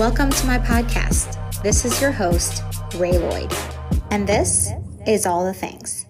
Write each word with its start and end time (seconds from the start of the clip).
Welcome 0.00 0.30
to 0.30 0.46
my 0.46 0.58
podcast. 0.58 1.62
This 1.62 1.84
is 1.84 2.00
your 2.00 2.10
host, 2.10 2.62
Rae 2.96 3.18
Lloyd, 3.18 3.52
and 4.10 4.26
this 4.26 4.70
is 5.06 5.26
All 5.26 5.44
the 5.44 5.52
Things. 5.52 6.06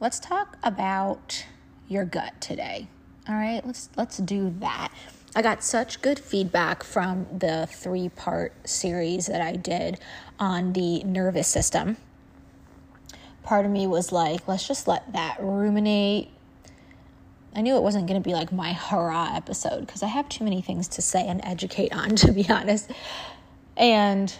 Let's 0.00 0.18
talk 0.18 0.56
about 0.62 1.44
your 1.88 2.06
gut 2.06 2.40
today. 2.40 2.88
All 3.28 3.34
right, 3.34 3.60
let's 3.66 3.90
let's 3.98 4.16
do 4.16 4.48
that. 4.60 4.90
I 5.36 5.42
got 5.42 5.62
such 5.62 6.00
good 6.00 6.18
feedback 6.18 6.82
from 6.82 7.26
the 7.38 7.68
three-part 7.70 8.54
series 8.66 9.26
that 9.26 9.42
I 9.42 9.56
did 9.56 10.00
on 10.38 10.72
the 10.72 11.04
nervous 11.04 11.48
system. 11.48 11.98
Part 13.42 13.66
of 13.66 13.70
me 13.70 13.86
was 13.86 14.10
like, 14.10 14.48
let's 14.48 14.66
just 14.66 14.88
let 14.88 15.12
that 15.12 15.36
ruminate 15.38 16.30
I 17.54 17.62
knew 17.62 17.76
it 17.76 17.82
wasn't 17.82 18.06
going 18.06 18.20
to 18.22 18.26
be 18.26 18.34
like 18.34 18.52
my 18.52 18.72
hurrah 18.72 19.34
episode 19.34 19.80
because 19.86 20.02
I 20.02 20.06
have 20.06 20.28
too 20.28 20.44
many 20.44 20.62
things 20.62 20.86
to 20.88 21.02
say 21.02 21.26
and 21.26 21.40
educate 21.44 21.92
on, 21.92 22.10
to 22.16 22.32
be 22.32 22.48
honest. 22.48 22.90
And 23.76 24.32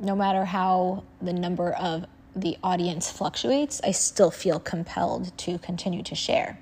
no 0.00 0.14
matter 0.14 0.44
how 0.44 1.04
the 1.22 1.32
number 1.32 1.72
of 1.72 2.04
the 2.34 2.58
audience 2.62 3.10
fluctuates, 3.10 3.80
I 3.82 3.92
still 3.92 4.30
feel 4.30 4.60
compelled 4.60 5.36
to 5.38 5.58
continue 5.58 6.02
to 6.02 6.14
share. 6.14 6.58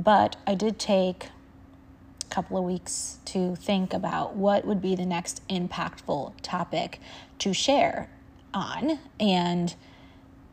But 0.00 0.36
I 0.46 0.54
did 0.54 0.78
take 0.78 1.26
a 2.22 2.34
couple 2.34 2.56
of 2.56 2.64
weeks 2.64 3.18
to 3.26 3.54
think 3.56 3.92
about 3.92 4.34
what 4.34 4.64
would 4.64 4.80
be 4.80 4.96
the 4.96 5.04
next 5.04 5.46
impactful 5.48 6.32
topic 6.42 6.98
to 7.40 7.52
share 7.52 8.08
on. 8.54 8.98
And 9.20 9.74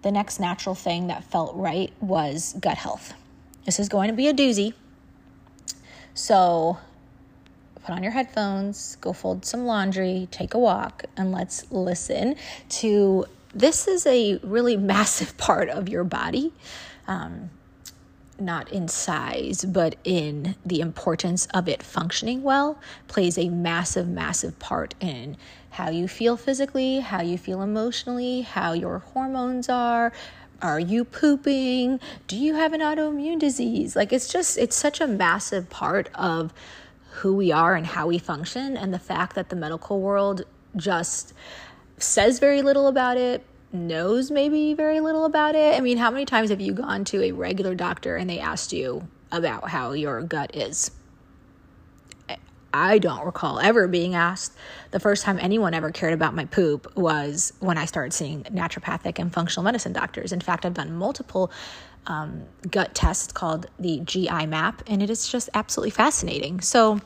the 0.02 0.12
next 0.12 0.40
natural 0.40 0.76
thing 0.76 1.08
that 1.08 1.24
felt 1.24 1.56
right 1.56 1.94
was 2.02 2.56
gut 2.60 2.78
health. 2.78 3.14
This 3.66 3.80
is 3.80 3.90
going 3.90 4.10
to 4.10 4.16
be 4.16 4.28
a 4.28 4.34
doozy. 4.34 4.74
So 6.14 6.78
put 7.84 7.94
on 7.94 8.04
your 8.04 8.12
headphones, 8.12 8.98
go 9.02 9.14
fold 9.14 9.46
some 9.46 9.66
laundry, 9.66 10.28
take 10.32 10.54
a 10.54 10.60
walk, 10.60 11.06
and 11.18 11.32
let's 11.32 11.72
listen 11.72 12.36
to 12.70 13.26
this 13.54 13.88
is 13.88 14.06
a 14.06 14.40
really 14.44 14.78
massive 14.94 15.38
part 15.38 15.70
of 15.70 15.90
your 15.90 16.04
body. 16.04 16.54
Um, 17.08 17.50
not 18.40 18.72
in 18.72 18.88
size, 18.88 19.64
but 19.64 19.96
in 20.04 20.56
the 20.66 20.80
importance 20.80 21.46
of 21.54 21.70
it 21.70 21.84
functioning 21.84 22.42
well, 22.42 22.80
plays 23.08 23.38
a 23.38 23.50
massive, 23.50 24.08
massive 24.08 24.58
part 24.58 24.96
in 25.00 25.38
how 25.70 25.90
you 25.90 26.08
feel 26.08 26.36
physically, 26.36 27.00
how 27.00 27.22
you 27.22 27.38
feel 27.38 27.62
emotionally, 27.62 28.42
how 28.42 28.74
your 28.74 29.00
hormones 29.00 29.70
are, 29.70 30.12
are 30.62 30.80
you 30.80 31.04
pooping? 31.04 32.00
Do 32.28 32.38
you 32.38 32.56
have 32.56 32.74
an 32.74 32.82
autoimmune 32.82 33.40
disease? 33.40 33.96
Like 33.96 34.14
it's 34.14 34.32
just, 34.32 34.58
it's 34.58 34.76
such 34.76 35.02
a 35.02 35.08
massive 35.08 35.70
part 35.70 36.10
of 36.16 36.54
who 37.12 37.36
we 37.36 37.52
are 37.52 37.76
and 37.76 37.86
how 37.86 38.08
we 38.08 38.18
function. 38.18 38.78
And 38.78 38.94
the 38.94 39.00
fact 39.00 39.36
that 39.36 39.50
the 39.50 39.56
medical 39.56 40.00
world 40.00 40.44
just 40.76 41.34
says 41.98 42.40
very 42.40 42.62
little 42.62 42.88
about 42.88 43.18
it, 43.18 43.46
knows 43.74 44.32
maybe 44.32 44.74
very 44.74 45.00
little 45.00 45.26
about 45.26 45.56
it. 45.56 45.76
I 45.76 45.82
mean, 45.82 45.98
how 45.98 46.12
many 46.12 46.26
times 46.26 46.50
have 46.50 46.62
you 46.62 46.74
gone 46.74 47.06
to 47.06 47.24
a 47.24 47.32
regular 47.32 47.76
doctor 47.76 48.16
and 48.16 48.30
they 48.30 48.40
asked 48.40 48.74
you 48.74 49.08
about 49.32 49.70
how 49.70 49.94
your 49.94 50.22
gut 50.22 50.56
is? 50.56 50.92
I 52.74 53.00
don't 53.00 53.26
recall 53.26 53.60
ever 53.60 53.88
being 53.88 54.16
asked. 54.16 54.56
The 54.92 55.00
first 55.00 55.24
time 55.24 55.38
anyone 55.42 55.74
ever 55.74 55.92
cared 55.92 56.14
about 56.14 56.34
my 56.34 56.46
poop 56.46 56.96
was 56.96 57.54
when 57.60 57.78
I 57.78 57.86
started 57.86 58.14
seeing 58.14 58.44
naturopathic 58.44 59.20
and 59.20 59.34
functional 59.34 59.64
medicine 59.64 59.94
doctors. 59.94 60.32
In 60.32 60.42
fact, 60.42 60.66
I've 60.66 60.74
done 60.74 60.94
multiple 60.96 61.52
um, 62.08 62.44
gut 62.70 62.96
tests 62.96 63.32
called 63.32 63.68
the 63.80 64.00
GI 64.00 64.46
map, 64.48 64.84
and 64.88 65.04
it 65.04 65.10
is 65.10 65.28
just 65.28 65.50
absolutely 65.54 65.92
fascinating. 65.92 66.62
So, 66.62 67.00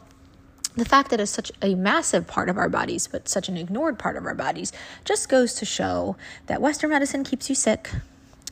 the 0.75 0.86
fact 0.86 1.09
that 1.11 1.21
it's 1.21 1.31
such 1.31 1.53
a 1.61 1.73
massive 1.73 2.27
part 2.27 2.49
of 2.49 2.58
our 2.58 2.67
bodies, 2.67 3.08
but 3.08 3.30
such 3.30 3.47
an 3.47 3.55
ignored 3.55 3.97
part 3.97 4.17
of 4.17 4.25
our 4.25 4.36
bodies, 4.36 4.73
just 5.05 5.30
goes 5.30 5.53
to 5.55 5.65
show 5.65 6.17
that 6.47 6.61
Western 6.61 6.89
medicine 6.89 7.23
keeps 7.23 7.47
you 7.47 7.55
sick. 7.55 7.89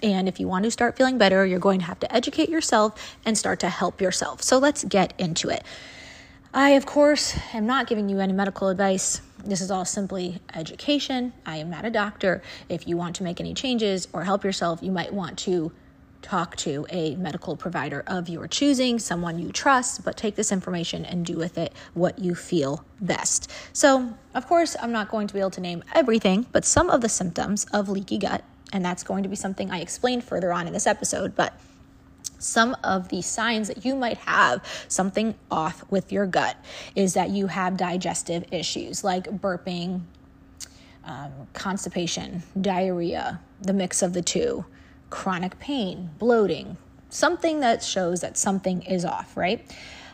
And 0.02 0.30
if 0.30 0.40
you 0.40 0.48
want 0.48 0.64
to 0.64 0.72
start 0.72 0.96
feeling 0.96 1.18
better, 1.18 1.46
you're 1.46 1.60
going 1.60 1.80
to 1.80 1.86
have 1.86 2.00
to 2.00 2.14
educate 2.16 2.48
yourself 2.48 3.18
and 3.26 3.38
start 3.38 3.60
to 3.60 3.70
help 3.70 4.00
yourself. 4.00 4.42
So 4.42 4.58
let's 4.58 4.86
get 4.86 5.14
into 5.18 5.50
it. 5.50 5.64
I, 6.56 6.72
of 6.72 6.86
course, 6.86 7.36
am 7.56 7.66
not 7.66 7.88
giving 7.88 8.10
you 8.10 8.20
any 8.20 8.32
medical 8.32 8.68
advice. 8.68 9.22
This 9.44 9.60
is 9.60 9.72
all 9.72 9.86
simply 9.86 10.40
education. 10.54 11.34
I 11.48 11.58
am 11.58 11.72
not 11.72 11.84
a 11.84 11.90
doctor. 11.90 12.44
If 12.70 12.88
you 12.88 12.96
want 12.96 13.16
to 13.16 13.24
make 13.24 13.40
any 13.40 13.56
changes 13.56 14.08
or 14.14 14.24
help 14.24 14.44
yourself, 14.44 14.84
you 14.84 14.92
might 14.92 15.12
want 15.12 15.40
to 15.40 15.72
talk 16.22 16.56
to 16.58 16.86
a 16.92 17.16
medical 17.16 17.58
provider 17.58 18.04
of 18.06 18.30
your 18.30 18.48
choosing, 18.48 19.00
someone 19.00 19.40
you 19.40 19.52
trust, 19.52 20.06
but 20.06 20.16
take 20.16 20.36
this 20.36 20.52
information 20.52 21.06
and 21.06 21.26
do 21.26 21.38
with 21.38 21.58
it 21.58 21.74
what 21.96 22.20
you 22.20 22.36
feel 22.36 22.86
best. 23.02 23.50
So, 23.74 24.14
of 24.36 24.48
course, 24.48 24.76
I'm 24.80 24.92
not 24.92 25.10
going 25.10 25.26
to 25.26 25.34
be 25.34 25.40
able 25.40 25.50
to 25.52 25.62
name 25.62 25.84
everything, 25.96 26.46
but 26.52 26.66
some 26.66 26.92
of 26.92 27.02
the 27.02 27.10
symptoms 27.10 27.66
of 27.74 27.90
leaky 27.90 28.20
gut, 28.20 28.44
and 28.72 28.86
that's 28.86 29.04
going 29.04 29.24
to 29.24 29.30
be 29.30 29.36
something 29.36 29.72
I 29.72 29.82
explain 29.82 30.22
further 30.22 30.54
on 30.54 30.68
in 30.68 30.74
this 30.74 30.86
episode, 30.86 31.36
but 31.36 31.60
some 32.44 32.76
of 32.84 33.10
the 33.10 33.22
signs 33.22 33.68
that 33.68 33.86
you 33.86 33.96
might 33.96 34.18
have 34.18 34.64
something 34.88 35.36
off 35.50 35.84
with 35.90 36.12
your 36.12 36.26
gut 36.26 36.58
is 36.96 37.14
that 37.14 37.30
you 37.30 37.48
have 37.48 37.78
digestive 37.78 38.46
issues 38.52 39.04
like 39.04 39.26
burping, 39.42 40.02
um, 41.06 41.32
constipation, 41.54 42.44
diarrhea, 42.60 43.40
the 43.62 43.74
mix 43.74 44.02
of 44.02 44.14
the 44.14 44.22
two, 44.22 44.66
chronic 45.10 45.58
pain, 45.60 46.10
bloating, 46.20 46.78
something 47.10 47.60
that 47.60 47.84
shows 47.84 48.22
that 48.22 48.38
something 48.38 48.82
is 48.84 49.06
off, 49.06 49.38
right? 49.38 49.66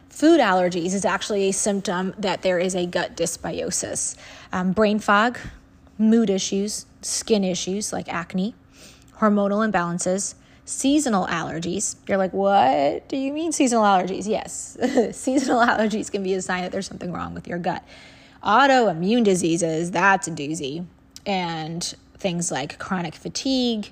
Food 0.09 0.39
allergies 0.39 0.93
is 0.93 1.05
actually 1.05 1.49
a 1.49 1.53
symptom 1.53 2.13
that 2.17 2.41
there 2.41 2.59
is 2.59 2.75
a 2.75 2.85
gut 2.85 3.15
dysbiosis. 3.15 4.15
Um, 4.51 4.71
brain 4.71 4.99
fog, 4.99 5.37
mood 5.97 6.29
issues, 6.29 6.85
skin 7.01 7.43
issues 7.43 7.93
like 7.93 8.11
acne, 8.11 8.55
hormonal 9.17 9.69
imbalances, 9.69 10.35
seasonal 10.69 11.25
allergies. 11.27 11.95
You're 12.07 12.17
like, 12.17 12.31
what 12.31 13.09
do 13.09 13.17
you 13.17 13.33
mean 13.33 13.51
seasonal 13.51 13.83
allergies? 13.83 14.27
Yes, 14.27 14.77
seasonal 15.17 15.61
allergies 15.61 16.11
can 16.11 16.23
be 16.23 16.33
a 16.35 16.41
sign 16.41 16.61
that 16.61 16.71
there's 16.71 16.87
something 16.87 17.11
wrong 17.11 17.33
with 17.33 17.47
your 17.47 17.57
gut. 17.57 17.83
Autoimmune 18.43 19.23
diseases, 19.23 19.91
that's 19.91 20.27
a 20.27 20.31
doozy. 20.31 20.85
And 21.25 21.93
things 22.17 22.51
like 22.51 22.77
chronic 22.77 23.15
fatigue. 23.15 23.91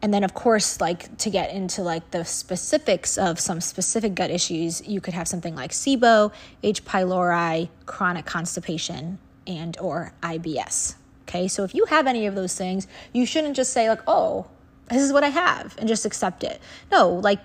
And 0.00 0.14
then, 0.14 0.22
of 0.22 0.32
course, 0.32 0.80
like 0.80 1.16
to 1.18 1.30
get 1.30 1.52
into 1.52 1.82
like 1.82 2.12
the 2.12 2.24
specifics 2.24 3.18
of 3.18 3.40
some 3.40 3.60
specific 3.60 4.14
gut 4.14 4.30
issues, 4.30 4.86
you 4.86 5.00
could 5.00 5.14
have 5.14 5.26
something 5.26 5.56
like 5.56 5.72
SIBO, 5.72 6.32
H. 6.62 6.84
pylori, 6.84 7.68
chronic 7.86 8.24
constipation, 8.24 9.18
and 9.46 9.76
or 9.80 10.12
IBS. 10.22 10.94
Okay, 11.22 11.48
so 11.48 11.64
if 11.64 11.74
you 11.74 11.84
have 11.86 12.06
any 12.06 12.26
of 12.26 12.36
those 12.36 12.54
things, 12.54 12.86
you 13.12 13.26
shouldn't 13.26 13.56
just 13.56 13.72
say 13.72 13.88
like, 13.88 14.00
"Oh, 14.06 14.46
this 14.88 15.02
is 15.02 15.12
what 15.12 15.24
I 15.24 15.28
have 15.28 15.76
and 15.78 15.88
just 15.88 16.04
accept 16.04 16.44
it. 16.44 16.60
No, 16.90 17.10
like 17.10 17.40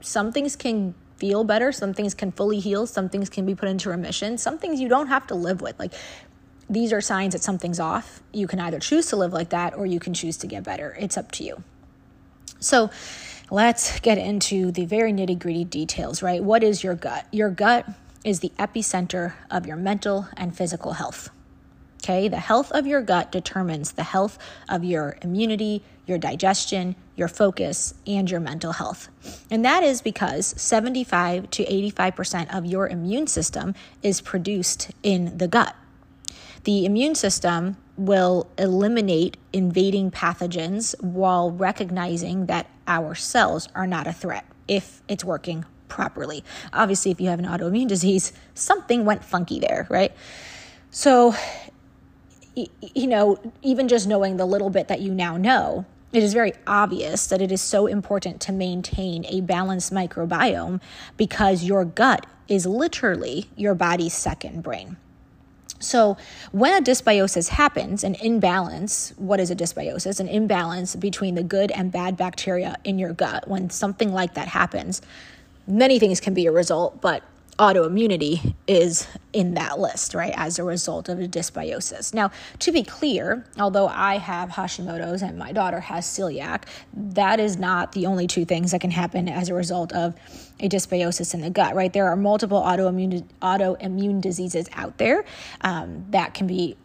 some 0.00 0.32
things 0.32 0.56
can 0.56 0.94
feel 1.16 1.44
better, 1.44 1.72
some 1.72 1.92
things 1.92 2.14
can 2.14 2.30
fully 2.32 2.60
heal, 2.60 2.86
some 2.86 3.08
things 3.08 3.28
can 3.28 3.44
be 3.44 3.54
put 3.54 3.68
into 3.68 3.90
remission, 3.90 4.38
some 4.38 4.58
things 4.58 4.80
you 4.80 4.88
don't 4.88 5.08
have 5.08 5.26
to 5.28 5.34
live 5.34 5.60
with. 5.60 5.78
Like 5.78 5.92
these 6.70 6.92
are 6.92 7.00
signs 7.00 7.32
that 7.32 7.42
something's 7.42 7.80
off. 7.80 8.22
You 8.32 8.46
can 8.46 8.60
either 8.60 8.78
choose 8.78 9.06
to 9.06 9.16
live 9.16 9.32
like 9.32 9.50
that 9.50 9.74
or 9.74 9.86
you 9.86 10.00
can 10.00 10.14
choose 10.14 10.36
to 10.38 10.46
get 10.46 10.64
better. 10.64 10.96
It's 10.98 11.16
up 11.16 11.32
to 11.32 11.44
you. 11.44 11.62
So, 12.60 12.90
let's 13.50 14.00
get 14.00 14.18
into 14.18 14.72
the 14.72 14.84
very 14.84 15.12
nitty 15.12 15.38
gritty 15.38 15.64
details, 15.64 16.22
right? 16.22 16.42
What 16.42 16.62
is 16.64 16.82
your 16.82 16.94
gut? 16.94 17.26
Your 17.30 17.50
gut 17.50 17.88
is 18.24 18.40
the 18.40 18.50
epicenter 18.58 19.34
of 19.50 19.66
your 19.66 19.76
mental 19.76 20.28
and 20.36 20.56
physical 20.56 20.94
health. 20.94 21.30
Okay, 22.02 22.28
the 22.28 22.38
health 22.38 22.70
of 22.72 22.86
your 22.86 23.00
gut 23.00 23.32
determines 23.32 23.92
the 23.92 24.02
health 24.02 24.38
of 24.68 24.84
your 24.84 25.18
immunity, 25.22 25.82
your 26.08 26.18
digestion, 26.18 26.96
your 27.16 27.28
focus, 27.28 27.94
and 28.06 28.30
your 28.30 28.40
mental 28.40 28.72
health. 28.72 29.08
And 29.50 29.64
that 29.64 29.82
is 29.82 30.00
because 30.00 30.46
75 30.60 31.50
to 31.50 31.64
85% 31.64 32.56
of 32.56 32.66
your 32.66 32.88
immune 32.88 33.26
system 33.26 33.74
is 34.02 34.20
produced 34.20 34.90
in 35.02 35.36
the 35.36 35.48
gut. 35.48 35.76
The 36.64 36.84
immune 36.84 37.14
system 37.14 37.76
will 37.96 38.46
eliminate 38.56 39.36
invading 39.52 40.10
pathogens 40.10 41.00
while 41.02 41.50
recognizing 41.50 42.46
that 42.46 42.68
our 42.86 43.14
cells 43.14 43.68
are 43.74 43.86
not 43.86 44.06
a 44.06 44.12
threat 44.12 44.44
if 44.68 45.02
it's 45.08 45.24
working 45.24 45.64
properly. 45.88 46.44
Obviously, 46.72 47.10
if 47.10 47.20
you 47.20 47.28
have 47.28 47.38
an 47.38 47.46
autoimmune 47.46 47.88
disease, 47.88 48.32
something 48.54 49.04
went 49.04 49.24
funky 49.24 49.58
there, 49.58 49.86
right? 49.90 50.12
So, 50.90 51.34
you 52.54 53.06
know, 53.06 53.38
even 53.62 53.88
just 53.88 54.06
knowing 54.06 54.36
the 54.36 54.46
little 54.46 54.70
bit 54.70 54.88
that 54.88 55.00
you 55.00 55.12
now 55.12 55.36
know, 55.36 55.86
it 56.12 56.22
is 56.22 56.32
very 56.32 56.52
obvious 56.66 57.26
that 57.26 57.42
it 57.42 57.52
is 57.52 57.60
so 57.60 57.86
important 57.86 58.40
to 58.42 58.52
maintain 58.52 59.24
a 59.26 59.40
balanced 59.40 59.92
microbiome 59.92 60.80
because 61.16 61.64
your 61.64 61.84
gut 61.84 62.26
is 62.48 62.66
literally 62.66 63.48
your 63.56 63.74
body's 63.74 64.14
second 64.14 64.62
brain. 64.62 64.96
So, 65.80 66.16
when 66.50 66.74
a 66.74 66.84
dysbiosis 66.84 67.50
happens, 67.50 68.02
an 68.02 68.16
imbalance, 68.16 69.12
what 69.16 69.38
is 69.38 69.50
a 69.50 69.54
dysbiosis? 69.54 70.18
An 70.18 70.26
imbalance 70.26 70.96
between 70.96 71.36
the 71.36 71.44
good 71.44 71.70
and 71.70 71.92
bad 71.92 72.16
bacteria 72.16 72.76
in 72.82 72.98
your 72.98 73.12
gut. 73.12 73.46
When 73.46 73.70
something 73.70 74.12
like 74.12 74.34
that 74.34 74.48
happens, 74.48 75.02
many 75.68 76.00
things 76.00 76.18
can 76.18 76.34
be 76.34 76.46
a 76.46 76.52
result, 76.52 77.00
but 77.00 77.22
autoimmunity 77.58 78.54
is 78.66 79.08
in 79.32 79.54
that 79.54 79.78
list, 79.78 80.14
right, 80.14 80.32
as 80.36 80.58
a 80.58 80.64
result 80.64 81.08
of 81.08 81.18
a 81.18 81.26
dysbiosis. 81.26 82.14
Now, 82.14 82.30
to 82.60 82.72
be 82.72 82.82
clear, 82.84 83.44
although 83.58 83.88
I 83.88 84.18
have 84.18 84.50
Hashimoto's 84.50 85.22
and 85.22 85.36
my 85.36 85.52
daughter 85.52 85.80
has 85.80 86.06
celiac, 86.06 86.62
that 86.94 87.40
is 87.40 87.56
not 87.56 87.92
the 87.92 88.06
only 88.06 88.26
two 88.26 88.44
things 88.44 88.70
that 88.70 88.80
can 88.80 88.92
happen 88.92 89.28
as 89.28 89.48
a 89.48 89.54
result 89.54 89.92
of 89.92 90.14
a 90.60 90.68
dysbiosis 90.68 91.34
in 91.34 91.40
the 91.40 91.50
gut, 91.50 91.74
right? 91.74 91.92
There 91.92 92.08
are 92.08 92.16
multiple 92.16 92.62
autoimmune 92.62 93.24
autoimmune 93.42 94.20
diseases 94.20 94.68
out 94.74 94.98
there 94.98 95.24
um, 95.60 96.06
that 96.10 96.34
can 96.34 96.46
be 96.46 96.76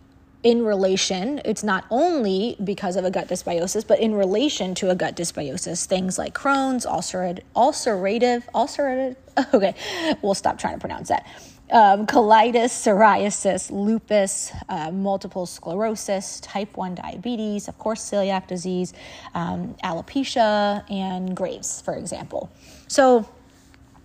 in 0.43 0.65
relation, 0.65 1.41
it's 1.45 1.63
not 1.63 1.85
only 1.89 2.57
because 2.63 2.97
of 2.97 3.05
a 3.05 3.11
gut 3.11 3.29
dysbiosis, 3.29 3.87
but 3.87 3.99
in 3.99 4.13
relation 4.13 4.75
to 4.75 4.89
a 4.89 4.95
gut 4.95 5.15
dysbiosis, 5.15 5.85
things 5.85 6.17
like 6.17 6.33
Crohn's, 6.33 6.85
ulcerative, 6.85 7.43
ulcerative, 7.55 8.43
ulcerative, 8.53 9.15
okay, 9.53 9.73
we'll 10.21 10.33
stop 10.33 10.59
trying 10.59 10.73
to 10.73 10.79
pronounce 10.79 11.07
that. 11.07 11.25
Um, 11.71 12.05
colitis, 12.05 12.71
psoriasis, 12.71 13.71
lupus, 13.71 14.51
uh, 14.67 14.91
multiple 14.91 15.45
sclerosis, 15.45 16.41
type 16.41 16.75
1 16.75 16.95
diabetes, 16.95 17.67
of 17.69 17.79
course, 17.79 18.01
celiac 18.01 18.47
disease, 18.47 18.93
um, 19.33 19.75
alopecia, 19.83 20.83
and 20.91 21.35
Graves, 21.35 21.81
for 21.81 21.95
example. 21.95 22.51
So, 22.87 23.27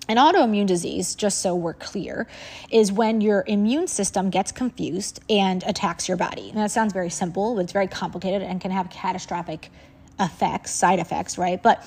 an 0.08 0.16
autoimmune 0.16 0.66
disease, 0.66 1.14
just 1.14 1.40
so 1.40 1.55
we're 1.55 1.75
clear, 1.75 2.26
is 2.70 2.90
when 2.90 3.20
your 3.20 3.44
immune 3.46 3.87
system 3.87 4.31
gets 4.31 4.50
confused 4.50 5.20
and 5.28 5.62
attacks 5.64 6.08
your 6.08 6.16
body. 6.16 6.49
And 6.49 6.58
that 6.58 6.70
sounds 6.70 6.93
very 6.93 7.10
simple, 7.10 7.55
but 7.55 7.64
it's 7.64 7.72
very 7.72 7.88
complicated 7.88 8.43
and 8.43 8.60
can 8.60 8.70
have 8.70 8.88
catastrophic 8.90 9.70
effects, 10.19 10.70
side 10.70 10.99
effects, 10.99 11.37
right? 11.37 11.62
But 11.62 11.84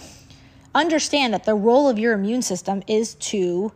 understand 0.74 1.34
that 1.34 1.46
the 1.46 1.56
role 1.56 1.90
of 1.90 2.00
your 2.00 2.14
immune 2.14 2.44
system 2.44 2.84
is 2.88 3.16
to 3.16 3.72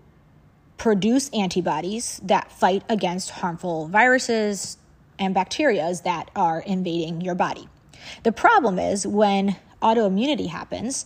produce 0.77 1.30
antibodies 1.30 2.19
that 2.24 2.51
fight 2.51 2.83
against 2.89 3.31
harmful 3.31 3.88
viruses 3.88 4.77
and 5.18 5.33
bacteria 5.33 5.92
that 6.03 6.30
are 6.36 6.59
invading 6.59 7.21
your 7.21 7.36
body. 7.36 7.68
The 8.24 8.31
problem 8.31 8.77
is 8.77 9.07
when 9.07 9.56
autoimmunity 9.81 10.50
happens, 10.50 11.06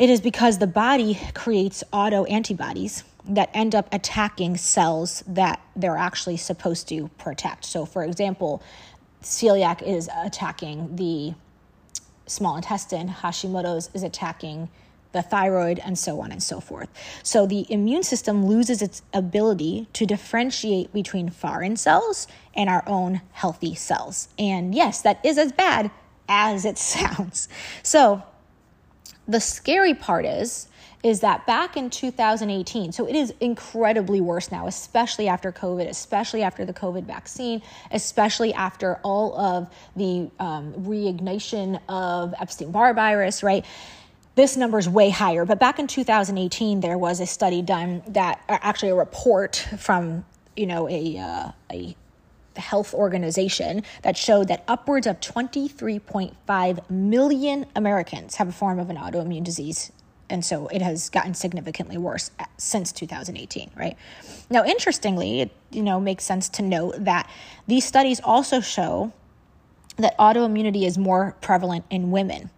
it 0.00 0.08
is 0.08 0.22
because 0.22 0.56
the 0.56 0.66
body 0.66 1.20
creates 1.34 1.84
auto 1.92 2.24
antibodies 2.24 3.04
that 3.28 3.50
end 3.52 3.74
up 3.74 3.86
attacking 3.92 4.56
cells 4.56 5.22
that 5.26 5.60
they're 5.76 5.98
actually 5.98 6.38
supposed 6.38 6.88
to 6.88 7.08
protect. 7.18 7.66
So, 7.66 7.84
for 7.84 8.02
example, 8.02 8.62
celiac 9.22 9.82
is 9.82 10.08
attacking 10.24 10.96
the 10.96 11.34
small 12.26 12.56
intestine, 12.56 13.08
Hashimoto's 13.08 13.90
is 13.92 14.02
attacking 14.02 14.70
the 15.12 15.20
thyroid, 15.20 15.78
and 15.80 15.98
so 15.98 16.20
on 16.22 16.32
and 16.32 16.42
so 16.42 16.60
forth. 16.60 16.88
So, 17.22 17.44
the 17.44 17.66
immune 17.70 18.02
system 18.02 18.46
loses 18.46 18.80
its 18.80 19.02
ability 19.12 19.86
to 19.92 20.06
differentiate 20.06 20.94
between 20.94 21.28
foreign 21.28 21.76
cells 21.76 22.26
and 22.54 22.70
our 22.70 22.84
own 22.86 23.20
healthy 23.32 23.74
cells. 23.74 24.28
And 24.38 24.74
yes, 24.74 25.02
that 25.02 25.22
is 25.22 25.36
as 25.36 25.52
bad 25.52 25.90
as 26.26 26.64
it 26.64 26.78
sounds. 26.94 27.50
So, 27.82 28.22
the 29.30 29.40
scary 29.40 29.94
part 29.94 30.24
is 30.26 30.66
is 31.02 31.20
that 31.20 31.46
back 31.46 31.78
in 31.78 31.88
2018, 31.88 32.92
so 32.92 33.08
it 33.08 33.16
is 33.16 33.32
incredibly 33.40 34.20
worse 34.20 34.52
now, 34.52 34.66
especially 34.66 35.28
after 35.28 35.50
COVID, 35.50 35.88
especially 35.88 36.42
after 36.42 36.66
the 36.66 36.74
COVID 36.74 37.04
vaccine, 37.04 37.62
especially 37.90 38.52
after 38.52 38.96
all 38.96 39.34
of 39.38 39.70
the 39.96 40.30
um, 40.38 40.74
reignation 40.74 41.80
of 41.88 42.34
Epstein 42.38 42.70
Barr 42.70 42.92
virus, 42.92 43.42
right? 43.42 43.64
This 44.34 44.58
number 44.58 44.78
is 44.78 44.90
way 44.90 45.08
higher. 45.08 45.46
But 45.46 45.58
back 45.58 45.78
in 45.78 45.86
2018, 45.86 46.80
there 46.80 46.98
was 46.98 47.20
a 47.20 47.26
study 47.26 47.62
done 47.62 48.02
that, 48.08 48.42
actually, 48.48 48.90
a 48.90 48.94
report 48.94 49.56
from 49.78 50.24
you 50.56 50.66
know 50.66 50.88
a 50.88 51.16
uh, 51.16 51.52
a 51.72 51.96
health 52.56 52.94
organization 52.94 53.82
that 54.02 54.16
showed 54.16 54.48
that 54.48 54.64
upwards 54.66 55.06
of 55.06 55.20
23.5 55.20 56.90
million 56.90 57.66
Americans 57.76 58.36
have 58.36 58.48
a 58.48 58.52
form 58.52 58.78
of 58.78 58.90
an 58.90 58.96
autoimmune 58.96 59.44
disease. 59.44 59.92
And 60.28 60.44
so 60.44 60.68
it 60.68 60.80
has 60.80 61.10
gotten 61.10 61.34
significantly 61.34 61.98
worse 61.98 62.30
uh, 62.38 62.44
since 62.56 62.92
2018, 62.92 63.70
right? 63.76 63.96
Now, 64.48 64.64
interestingly, 64.64 65.40
it 65.40 65.50
you 65.70 65.82
know 65.82 65.98
makes 66.00 66.24
sense 66.24 66.48
to 66.50 66.62
note 66.62 67.04
that 67.04 67.28
these 67.66 67.84
studies 67.84 68.20
also 68.22 68.60
show 68.60 69.12
that 69.96 70.16
autoimmunity 70.18 70.86
is 70.86 70.96
more 70.96 71.36
prevalent 71.40 71.84
in 71.90 72.10
women. 72.10 72.50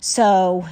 So 0.00 0.66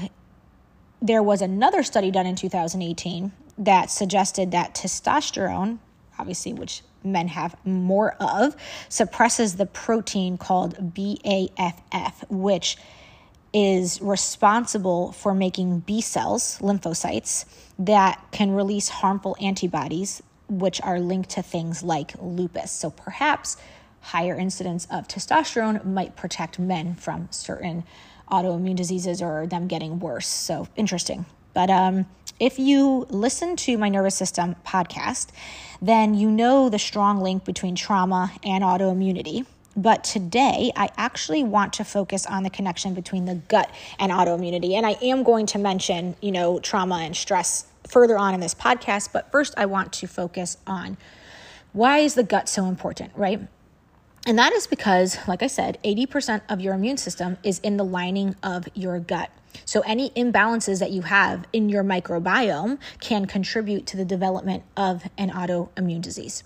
there 1.02 1.22
was 1.22 1.42
another 1.42 1.82
study 1.82 2.10
done 2.10 2.26
in 2.26 2.36
2018 2.36 3.32
that 3.58 3.90
suggested 3.90 4.50
that 4.52 4.74
testosterone, 4.74 5.78
obviously, 6.18 6.52
which 6.52 6.82
men 7.02 7.28
have 7.28 7.56
more 7.64 8.12
of, 8.20 8.56
suppresses 8.88 9.56
the 9.56 9.66
protein 9.66 10.38
called 10.38 10.94
BAFF, 10.94 12.30
which 12.30 12.76
is 13.52 14.00
responsible 14.02 15.12
for 15.12 15.32
making 15.34 15.80
B 15.80 16.00
cells, 16.00 16.58
lymphocytes, 16.60 17.44
that 17.78 18.20
can 18.32 18.50
release 18.50 18.88
harmful 18.88 19.36
antibodies, 19.40 20.22
which 20.48 20.80
are 20.82 20.98
linked 20.98 21.30
to 21.30 21.42
things 21.42 21.82
like 21.82 22.14
lupus. 22.20 22.72
So 22.72 22.90
perhaps 22.90 23.56
higher 24.00 24.36
incidence 24.36 24.86
of 24.90 25.08
testosterone 25.08 25.84
might 25.84 26.16
protect 26.16 26.58
men 26.58 26.94
from 26.94 27.28
certain 27.30 27.84
autoimmune 28.30 28.76
diseases 28.76 29.22
or 29.22 29.46
them 29.46 29.68
getting 29.68 30.00
worse. 30.00 30.26
So 30.26 30.68
interesting. 30.76 31.24
But 31.54 31.70
um, 31.70 32.06
if 32.40 32.58
you 32.58 33.06
listen 33.10 33.56
to 33.56 33.78
my 33.78 33.88
nervous 33.88 34.14
system 34.14 34.56
podcast, 34.66 35.28
then 35.80 36.14
you 36.14 36.30
know 36.30 36.68
the 36.68 36.78
strong 36.78 37.20
link 37.20 37.44
between 37.44 37.74
trauma 37.74 38.32
and 38.42 38.64
autoimmunity. 38.64 39.46
But 39.76 40.04
today, 40.04 40.70
I 40.76 40.90
actually 40.96 41.42
want 41.42 41.72
to 41.74 41.84
focus 41.84 42.26
on 42.26 42.44
the 42.44 42.50
connection 42.50 42.94
between 42.94 43.24
the 43.24 43.34
gut 43.34 43.70
and 43.98 44.12
autoimmunity. 44.12 44.72
And 44.74 44.86
I 44.86 44.96
am 45.02 45.24
going 45.24 45.46
to 45.46 45.58
mention, 45.58 46.14
you 46.20 46.30
know, 46.30 46.60
trauma 46.60 46.96
and 46.96 47.16
stress 47.16 47.66
further 47.88 48.16
on 48.16 48.34
in 48.34 48.40
this 48.40 48.54
podcast. 48.54 49.10
But 49.12 49.30
first, 49.32 49.54
I 49.56 49.66
want 49.66 49.92
to 49.94 50.06
focus 50.06 50.58
on 50.66 50.96
why 51.72 51.98
is 51.98 52.14
the 52.14 52.22
gut 52.22 52.48
so 52.48 52.66
important, 52.66 53.12
right? 53.16 53.40
And 54.26 54.38
that 54.38 54.52
is 54.52 54.66
because, 54.66 55.18
like 55.28 55.42
I 55.42 55.48
said, 55.48 55.78
80% 55.84 56.42
of 56.48 56.60
your 56.60 56.74
immune 56.74 56.96
system 56.96 57.36
is 57.42 57.58
in 57.58 57.76
the 57.76 57.84
lining 57.84 58.36
of 58.42 58.66
your 58.74 58.98
gut. 58.98 59.30
So, 59.64 59.80
any 59.80 60.10
imbalances 60.10 60.80
that 60.80 60.90
you 60.90 61.02
have 61.02 61.46
in 61.52 61.68
your 61.68 61.84
microbiome 61.84 62.78
can 63.00 63.26
contribute 63.26 63.86
to 63.86 63.96
the 63.96 64.04
development 64.04 64.64
of 64.76 65.04
an 65.16 65.30
autoimmune 65.30 66.02
disease. 66.02 66.44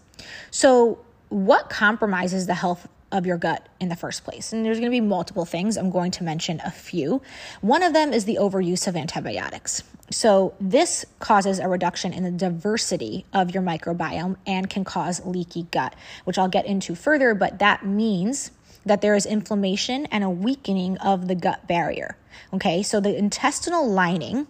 So, 0.50 0.98
what 1.28 1.70
compromises 1.70 2.46
the 2.46 2.54
health 2.54 2.88
of 3.10 3.24
your 3.24 3.38
gut 3.38 3.66
in 3.80 3.88
the 3.88 3.96
first 3.96 4.24
place? 4.24 4.52
And 4.52 4.64
there's 4.64 4.78
going 4.78 4.90
to 4.90 4.94
be 4.94 5.00
multiple 5.00 5.44
things. 5.44 5.76
I'm 5.76 5.90
going 5.90 6.10
to 6.12 6.24
mention 6.24 6.60
a 6.64 6.70
few. 6.70 7.22
One 7.60 7.82
of 7.82 7.92
them 7.92 8.12
is 8.12 8.24
the 8.24 8.38
overuse 8.40 8.86
of 8.86 8.96
antibiotics. 8.96 9.82
So, 10.10 10.54
this 10.60 11.04
causes 11.18 11.58
a 11.58 11.68
reduction 11.68 12.12
in 12.12 12.24
the 12.24 12.30
diversity 12.30 13.26
of 13.32 13.52
your 13.52 13.62
microbiome 13.62 14.36
and 14.46 14.70
can 14.70 14.84
cause 14.84 15.24
leaky 15.24 15.64
gut, 15.70 15.94
which 16.24 16.38
I'll 16.38 16.48
get 16.48 16.66
into 16.66 16.94
further, 16.94 17.34
but 17.34 17.58
that 17.58 17.84
means 17.84 18.50
that 18.84 19.00
there 19.00 19.14
is 19.14 19.26
inflammation 19.26 20.06
and 20.06 20.24
a 20.24 20.30
weakening 20.30 20.96
of 20.98 21.28
the 21.28 21.34
gut 21.34 21.66
barrier. 21.66 22.16
Okay, 22.52 22.82
so 22.82 23.00
the 23.00 23.16
intestinal 23.16 23.88
lining 23.88 24.46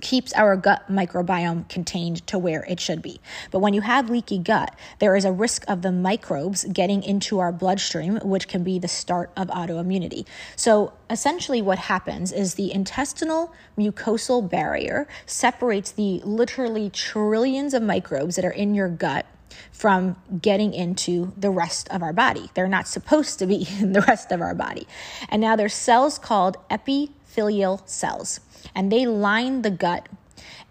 keeps 0.00 0.32
our 0.34 0.56
gut 0.56 0.82
microbiome 0.90 1.68
contained 1.68 2.26
to 2.26 2.38
where 2.38 2.64
it 2.64 2.80
should 2.80 3.02
be. 3.02 3.20
But 3.50 3.60
when 3.60 3.74
you 3.74 3.82
have 3.82 4.10
leaky 4.10 4.38
gut, 4.38 4.74
there 4.98 5.16
is 5.16 5.24
a 5.24 5.32
risk 5.32 5.64
of 5.68 5.82
the 5.82 5.92
microbes 5.92 6.64
getting 6.64 7.02
into 7.02 7.38
our 7.38 7.52
bloodstream, 7.52 8.18
which 8.22 8.48
can 8.48 8.64
be 8.64 8.78
the 8.78 8.88
start 8.88 9.30
of 9.36 9.48
autoimmunity. 9.48 10.26
So 10.56 10.92
essentially, 11.08 11.62
what 11.62 11.78
happens 11.78 12.32
is 12.32 12.54
the 12.54 12.72
intestinal 12.72 13.52
mucosal 13.78 14.48
barrier 14.48 15.06
separates 15.26 15.92
the 15.92 16.20
literally 16.24 16.90
trillions 16.90 17.74
of 17.74 17.82
microbes 17.82 18.36
that 18.36 18.44
are 18.44 18.50
in 18.50 18.74
your 18.74 18.88
gut 18.88 19.26
from 19.72 20.16
getting 20.40 20.74
into 20.74 21.32
the 21.36 21.50
rest 21.50 21.88
of 21.90 22.02
our 22.02 22.12
body. 22.12 22.50
They're 22.54 22.68
not 22.68 22.88
supposed 22.88 23.38
to 23.38 23.46
be 23.46 23.66
in 23.80 23.92
the 23.92 24.02
rest 24.02 24.32
of 24.32 24.40
our 24.40 24.54
body. 24.54 24.86
And 25.28 25.40
now 25.40 25.56
there's 25.56 25.74
cells 25.74 26.18
called 26.18 26.56
epithelial 26.70 27.82
cells, 27.86 28.40
and 28.74 28.90
they 28.90 29.06
line 29.06 29.62
the 29.62 29.70
gut, 29.70 30.08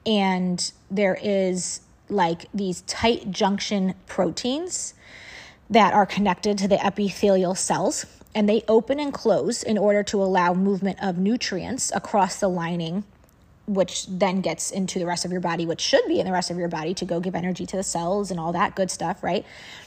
and 0.05 0.71
there 0.89 1.17
is 1.21 1.81
like 2.09 2.47
these 2.53 2.81
tight 2.81 3.31
junction 3.31 3.93
proteins 4.07 4.95
that 5.69 5.93
are 5.93 6.05
connected 6.05 6.57
to 6.57 6.67
the 6.67 6.83
epithelial 6.83 7.53
cells 7.53 8.07
and 8.33 8.47
they 8.47 8.63
open 8.67 8.99
and 8.99 9.13
close 9.13 9.63
in 9.63 9.77
order 9.77 10.03
to 10.03 10.21
allow 10.21 10.53
movement 10.53 10.97
of 11.01 11.17
nutrients 11.17 11.91
across 11.95 12.39
the 12.39 12.47
lining 12.47 13.03
which 13.69 14.07
then 14.07 14.41
gets 14.41 14.71
into 14.71 14.97
the 14.97 15.05
rest 15.05 15.25
of 15.25 15.31
your 15.31 15.41
body, 15.41 15.63
which 15.63 15.79
should 15.79 16.05
be 16.07 16.19
in 16.19 16.25
the 16.25 16.31
rest 16.31 16.49
of 16.49 16.57
your 16.57 16.67
body 16.67 16.95
to 16.95 17.05
go 17.05 17.19
give 17.19 17.35
energy 17.35 17.67
to 17.67 17.77
the 17.77 17.83
cells 17.83 18.31
and 18.31 18.39
all 18.39 18.51
that 18.51 18.75
good 18.75 18.89
stuff, 18.89 19.21
right? 19.23 19.45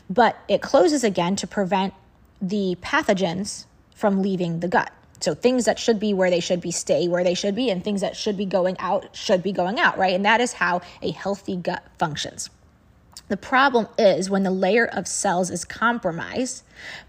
But 0.09 0.39
it 0.47 0.63
closes 0.63 1.03
again 1.03 1.35
to 1.37 1.49
prevent 1.49 1.93
the 2.41 2.77
pathogens 2.81 3.67
from 3.93 4.23
leaving 4.23 4.61
the 4.61 4.69
gut. 4.69 4.93
So 5.21 5.35
things 5.35 5.65
that 5.65 5.81
should 5.81 5.99
be 5.99 6.15
where 6.15 6.31
they 6.31 6.39
should 6.39 6.61
be 6.61 6.71
stay 6.71 7.09
where 7.09 7.25
they 7.25 7.35
should 7.35 7.57
be, 7.57 7.71
and 7.71 7.83
things 7.83 8.01
that 8.03 8.17
should 8.17 8.37
be 8.37 8.47
going 8.47 8.77
out 8.79 9.17
should 9.17 9.43
be 9.43 9.53
going 9.53 9.81
out, 9.81 9.99
right? 9.99 10.15
And 10.15 10.25
that 10.25 10.41
is 10.41 10.53
how 10.55 10.81
a 11.01 11.11
healthy 11.11 11.57
gut 11.57 11.85
functions. 11.99 12.51
The 13.29 13.37
problem 13.37 13.89
is 13.99 14.31
when 14.31 14.45
the 14.45 14.51
layer 14.51 14.87
of 14.87 15.09
cells 15.09 15.51
is 15.51 15.65
compromised, 15.65 16.63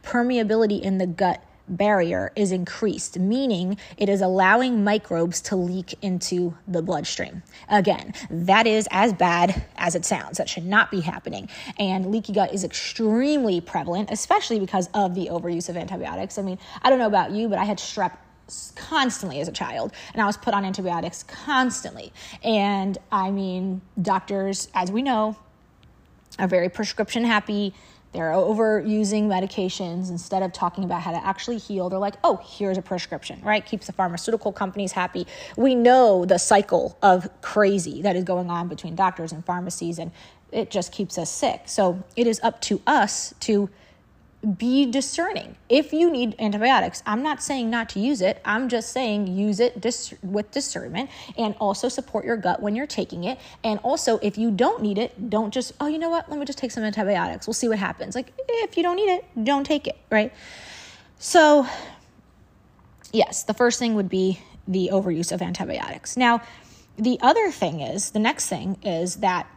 permeability 0.03 0.81
in 0.81 0.97
the 0.97 1.07
gut 1.07 1.43
barrier 1.67 2.31
is 2.35 2.51
increased, 2.51 3.17
meaning 3.17 3.77
it 3.97 4.09
is 4.09 4.21
allowing 4.21 4.83
microbes 4.83 5.41
to 5.41 5.55
leak 5.55 5.95
into 6.01 6.55
the 6.67 6.81
bloodstream. 6.81 7.43
Again, 7.69 8.13
that 8.29 8.67
is 8.67 8.87
as 8.91 9.13
bad 9.13 9.65
as 9.77 9.95
it 9.95 10.05
sounds. 10.05 10.37
That 10.37 10.49
should 10.49 10.65
not 10.65 10.91
be 10.91 11.01
happening. 11.01 11.49
And 11.79 12.11
leaky 12.11 12.33
gut 12.33 12.53
is 12.53 12.63
extremely 12.63 13.61
prevalent, 13.61 14.09
especially 14.11 14.59
because 14.59 14.89
of 14.93 15.15
the 15.15 15.27
overuse 15.27 15.69
of 15.69 15.77
antibiotics. 15.77 16.37
I 16.37 16.41
mean, 16.41 16.59
I 16.81 16.89
don't 16.89 16.99
know 16.99 17.07
about 17.07 17.31
you, 17.31 17.47
but 17.47 17.59
I 17.59 17.63
had 17.63 17.77
strep 17.77 18.17
constantly 18.75 19.39
as 19.39 19.47
a 19.47 19.51
child 19.51 19.93
and 20.11 20.21
I 20.21 20.25
was 20.25 20.35
put 20.35 20.53
on 20.53 20.65
antibiotics 20.65 21.23
constantly. 21.23 22.11
And 22.43 22.97
I 23.11 23.31
mean, 23.31 23.81
doctors, 24.01 24.67
as 24.73 24.91
we 24.91 25.01
know, 25.01 25.37
are 26.39 26.47
very 26.47 26.69
prescription 26.69 27.23
happy 27.23 27.73
they're 28.13 28.31
overusing 28.31 29.23
medications 29.23 30.09
instead 30.09 30.43
of 30.43 30.53
talking 30.53 30.83
about 30.83 31.01
how 31.01 31.11
to 31.11 31.25
actually 31.25 31.57
heal. 31.57 31.89
They're 31.89 31.99
like, 31.99 32.15
oh, 32.23 32.39
here's 32.43 32.77
a 32.77 32.81
prescription, 32.81 33.41
right? 33.43 33.65
Keeps 33.65 33.87
the 33.87 33.93
pharmaceutical 33.93 34.51
companies 34.51 34.91
happy. 34.91 35.27
We 35.57 35.75
know 35.75 36.25
the 36.25 36.37
cycle 36.37 36.97
of 37.01 37.29
crazy 37.41 38.01
that 38.03 38.15
is 38.15 38.23
going 38.23 38.49
on 38.49 38.67
between 38.67 38.95
doctors 38.95 39.31
and 39.31 39.43
pharmacies, 39.45 39.99
and 39.99 40.11
it 40.51 40.69
just 40.69 40.91
keeps 40.91 41.17
us 41.17 41.31
sick. 41.31 41.63
So 41.65 42.03
it 42.15 42.27
is 42.27 42.39
up 42.43 42.61
to 42.61 42.81
us 42.85 43.33
to 43.41 43.69
be 44.43 44.85
discerning. 44.85 45.55
If 45.69 45.93
you 45.93 46.09
need 46.09 46.35
antibiotics, 46.37 47.01
I'm 47.05 47.23
not 47.23 47.41
saying 47.41 47.69
not 47.69 47.89
to 47.89 47.99
use 47.99 48.21
it. 48.21 48.41
I'm 48.43 48.67
just 48.67 48.89
saying 48.89 49.27
use 49.27 49.59
it 49.59 49.79
dis- 49.79 50.13
with 50.21 50.51
discernment 50.51 51.09
and 51.37 51.55
also 51.59 51.87
support 51.87 52.25
your 52.25 52.35
gut 52.35 52.61
when 52.61 52.75
you're 52.75 52.87
taking 52.87 53.23
it. 53.23 53.39
And 53.63 53.79
also, 53.79 54.19
if 54.21 54.37
you 54.37 54.51
don't 54.51 54.81
need 54.81 54.97
it, 54.97 55.29
don't 55.29 55.53
just, 55.53 55.71
oh, 55.79 55.87
you 55.87 55.97
know 55.97 56.09
what? 56.09 56.29
Let 56.29 56.39
me 56.39 56.45
just 56.45 56.59
take 56.59 56.71
some 56.71 56.83
antibiotics. 56.83 57.47
We'll 57.47 57.53
see 57.53 57.69
what 57.69 57.79
happens. 57.79 58.15
Like, 58.15 58.33
if 58.37 58.75
you 58.75 58.83
don't 58.83 58.97
need 58.97 59.09
it, 59.09 59.25
don't 59.43 59.63
take 59.63 59.87
it, 59.87 59.97
right? 60.09 60.33
So, 61.19 61.65
yes, 63.13 63.43
the 63.43 63.53
first 63.53 63.79
thing 63.79 63.95
would 63.95 64.09
be 64.09 64.39
the 64.67 64.89
overuse 64.91 65.31
of 65.31 65.41
antibiotics. 65.41 66.17
Now, 66.17 66.41
the 66.97 67.17
other 67.21 67.49
thing 67.49 67.79
is, 67.79 68.11
the 68.11 68.19
next 68.19 68.47
thing 68.47 68.77
is 68.83 69.17
that 69.17 69.47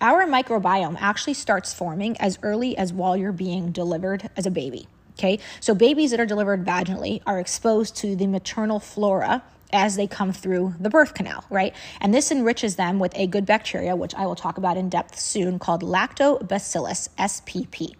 our 0.00 0.26
microbiome 0.26 0.96
actually 1.00 1.34
starts 1.34 1.72
forming 1.72 2.16
as 2.18 2.38
early 2.42 2.76
as 2.76 2.92
while 2.92 3.16
you're 3.16 3.32
being 3.32 3.72
delivered 3.72 4.30
as 4.36 4.46
a 4.46 4.50
baby. 4.50 4.88
Okay, 5.18 5.38
so 5.60 5.74
babies 5.74 6.12
that 6.12 6.20
are 6.20 6.26
delivered 6.26 6.64
vaginally 6.64 7.20
are 7.26 7.38
exposed 7.38 7.96
to 7.96 8.16
the 8.16 8.26
maternal 8.26 8.80
flora 8.80 9.42
as 9.72 9.96
they 9.96 10.06
come 10.06 10.32
through 10.32 10.74
the 10.80 10.90
birth 10.90 11.14
canal, 11.14 11.44
right? 11.50 11.74
And 12.00 12.14
this 12.14 12.30
enriches 12.32 12.76
them 12.76 12.98
with 12.98 13.12
a 13.16 13.26
good 13.26 13.46
bacteria, 13.46 13.94
which 13.94 14.14
I 14.14 14.26
will 14.26 14.34
talk 14.34 14.58
about 14.58 14.76
in 14.76 14.88
depth 14.88 15.18
soon, 15.18 15.58
called 15.58 15.82
Lactobacillus 15.82 17.08
SPP. 17.18 17.94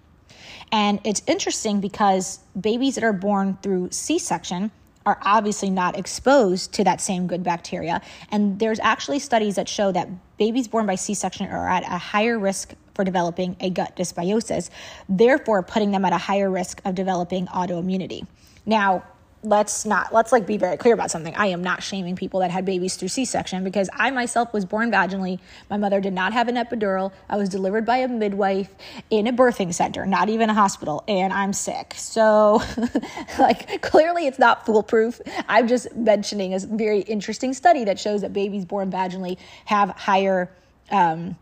And 0.72 1.00
it's 1.04 1.22
interesting 1.26 1.80
because 1.80 2.40
babies 2.58 2.94
that 2.94 3.04
are 3.04 3.12
born 3.12 3.58
through 3.62 3.90
C 3.90 4.18
section 4.18 4.70
are 5.06 5.18
obviously 5.22 5.70
not 5.70 5.98
exposed 5.98 6.72
to 6.74 6.84
that 6.84 7.00
same 7.00 7.26
good 7.26 7.42
bacteria. 7.42 8.02
And 8.30 8.58
there's 8.58 8.78
actually 8.80 9.18
studies 9.18 9.56
that 9.56 9.68
show 9.68 9.92
that 9.92 10.08
babies 10.36 10.68
born 10.68 10.86
by 10.86 10.94
C 10.94 11.14
section 11.14 11.46
are 11.46 11.68
at 11.68 11.84
a 11.84 11.98
higher 11.98 12.38
risk 12.38 12.74
for 12.94 13.04
developing 13.04 13.56
a 13.60 13.70
gut 13.70 13.96
dysbiosis, 13.96 14.68
therefore, 15.08 15.62
putting 15.62 15.90
them 15.90 16.04
at 16.04 16.12
a 16.12 16.18
higher 16.18 16.50
risk 16.50 16.82
of 16.84 16.94
developing 16.94 17.46
autoimmunity. 17.46 18.26
Now, 18.66 19.04
let's 19.42 19.86
not 19.86 20.12
let's 20.12 20.32
like 20.32 20.46
be 20.46 20.56
very 20.58 20.76
clear 20.76 20.92
about 20.92 21.10
something. 21.10 21.34
I 21.34 21.46
am 21.46 21.62
not 21.62 21.82
shaming 21.82 22.14
people 22.14 22.40
that 22.40 22.50
had 22.50 22.64
babies 22.64 22.96
through 22.96 23.08
c-section 23.08 23.64
because 23.64 23.88
i 23.94 24.10
myself 24.10 24.52
was 24.52 24.64
born 24.64 24.90
vaginally. 24.90 25.38
My 25.70 25.76
mother 25.76 26.00
did 26.00 26.12
not 26.12 26.32
have 26.32 26.48
an 26.48 26.56
epidural. 26.56 27.12
I 27.28 27.36
was 27.36 27.48
delivered 27.48 27.86
by 27.86 27.98
a 27.98 28.08
midwife 28.08 28.68
in 29.08 29.26
a 29.26 29.32
birthing 29.32 29.72
center 29.72 30.04
not 30.04 30.28
even 30.28 30.50
a 30.50 30.54
hospital 30.54 31.04
and 31.08 31.32
i'm 31.32 31.52
sick. 31.52 31.94
So 31.96 32.62
like 33.38 33.80
clearly 33.82 34.26
it's 34.26 34.38
not 34.38 34.66
foolproof. 34.66 35.20
I'm 35.48 35.68
just 35.68 35.94
mentioning 35.96 36.54
a 36.54 36.58
very 36.58 37.00
interesting 37.00 37.54
study 37.54 37.84
that 37.84 37.98
shows 37.98 38.20
that 38.20 38.32
babies 38.32 38.64
born 38.64 38.90
vaginally 38.90 39.38
have 39.64 39.90
higher 39.90 40.50
um, 40.90 41.36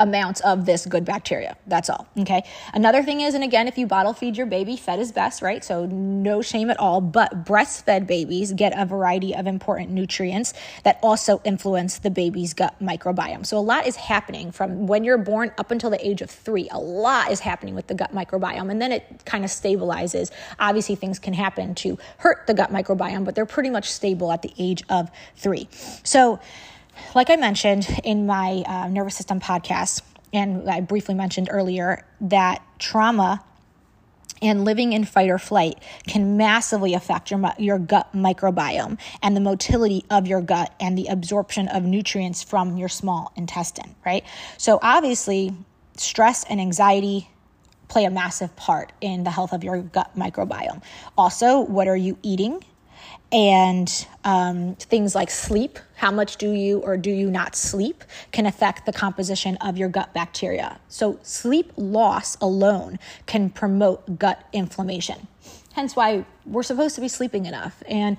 amounts 0.00 0.40
of 0.40 0.66
this 0.66 0.86
good 0.86 1.04
bacteria. 1.04 1.56
That's 1.66 1.88
all. 1.88 2.08
Okay. 2.18 2.42
Another 2.74 3.02
thing 3.02 3.20
is, 3.20 3.34
and 3.34 3.44
again, 3.44 3.68
if 3.68 3.78
you 3.78 3.86
bottle 3.86 4.12
feed 4.12 4.36
your 4.36 4.46
baby, 4.46 4.76
fed 4.76 4.98
is 4.98 5.12
best, 5.12 5.42
right? 5.42 5.62
So 5.62 5.86
no 5.86 6.42
shame 6.42 6.70
at 6.70 6.80
all. 6.80 7.00
But 7.00 7.44
breastfed 7.44 8.06
babies 8.06 8.52
get 8.52 8.72
a 8.76 8.84
variety 8.84 9.34
of 9.34 9.46
important 9.46 9.90
nutrients 9.90 10.54
that 10.84 10.98
also 11.02 11.40
influence 11.44 11.98
the 11.98 12.10
baby's 12.10 12.54
gut 12.54 12.74
microbiome. 12.82 13.46
So 13.46 13.58
a 13.58 13.60
lot 13.60 13.86
is 13.86 13.96
happening 13.96 14.50
from 14.50 14.86
when 14.86 15.04
you're 15.04 15.18
born 15.18 15.52
up 15.58 15.70
until 15.70 15.90
the 15.90 16.04
age 16.06 16.22
of 16.22 16.30
three. 16.30 16.68
A 16.72 16.78
lot 16.78 17.30
is 17.30 17.40
happening 17.40 17.74
with 17.74 17.86
the 17.86 17.94
gut 17.94 18.14
microbiome. 18.14 18.70
And 18.70 18.80
then 18.80 18.90
it 18.90 19.22
kind 19.26 19.44
of 19.44 19.50
stabilizes. 19.50 20.30
Obviously, 20.58 20.94
things 20.94 21.18
can 21.18 21.34
happen 21.34 21.74
to 21.76 21.98
hurt 22.16 22.46
the 22.46 22.54
gut 22.54 22.72
microbiome, 22.72 23.24
but 23.24 23.34
they're 23.34 23.46
pretty 23.46 23.70
much 23.70 23.90
stable 23.90 24.32
at 24.32 24.42
the 24.42 24.52
age 24.58 24.82
of 24.88 25.10
three. 25.36 25.68
So, 26.02 26.40
like 27.14 27.30
I 27.30 27.36
mentioned 27.36 27.88
in 28.04 28.26
my 28.26 28.62
uh, 28.66 28.88
nervous 28.88 29.16
system 29.16 29.40
podcast, 29.40 30.02
and 30.32 30.68
I 30.70 30.80
briefly 30.80 31.14
mentioned 31.14 31.48
earlier, 31.50 32.04
that 32.20 32.62
trauma 32.78 33.44
and 34.42 34.64
living 34.64 34.92
in 34.92 35.04
fight 35.04 35.28
or 35.28 35.38
flight 35.38 35.82
can 36.06 36.36
massively 36.36 36.94
affect 36.94 37.30
your, 37.30 37.52
your 37.58 37.78
gut 37.78 38.12
microbiome 38.14 38.98
and 39.22 39.36
the 39.36 39.40
motility 39.40 40.04
of 40.10 40.26
your 40.26 40.40
gut 40.40 40.74
and 40.80 40.96
the 40.96 41.06
absorption 41.08 41.68
of 41.68 41.82
nutrients 41.82 42.42
from 42.42 42.76
your 42.76 42.88
small 42.88 43.32
intestine, 43.36 43.94
right? 44.04 44.24
So, 44.56 44.78
obviously, 44.82 45.52
stress 45.96 46.44
and 46.44 46.60
anxiety 46.60 47.28
play 47.88 48.04
a 48.04 48.10
massive 48.10 48.54
part 48.56 48.92
in 49.00 49.24
the 49.24 49.30
health 49.30 49.52
of 49.52 49.64
your 49.64 49.82
gut 49.82 50.16
microbiome. 50.16 50.80
Also, 51.18 51.60
what 51.60 51.88
are 51.88 51.96
you 51.96 52.16
eating? 52.22 52.64
And 53.32 54.06
um, 54.24 54.74
things 54.76 55.14
like 55.14 55.30
sleep 55.30 55.78
how 56.00 56.10
much 56.10 56.36
do 56.36 56.50
you 56.50 56.78
or 56.78 56.96
do 56.96 57.10
you 57.10 57.30
not 57.30 57.54
sleep 57.54 58.04
can 58.32 58.46
affect 58.46 58.86
the 58.86 58.92
composition 58.92 59.56
of 59.58 59.76
your 59.76 59.88
gut 59.88 60.12
bacteria. 60.14 60.80
So 60.88 61.18
sleep 61.22 61.72
loss 61.76 62.36
alone 62.40 62.98
can 63.26 63.50
promote 63.50 64.18
gut 64.18 64.42
inflammation. 64.52 65.28
Hence 65.74 65.94
why 65.94 66.24
we're 66.46 66.62
supposed 66.62 66.94
to 66.94 67.00
be 67.02 67.08
sleeping 67.08 67.44
enough. 67.44 67.82
And 67.86 68.16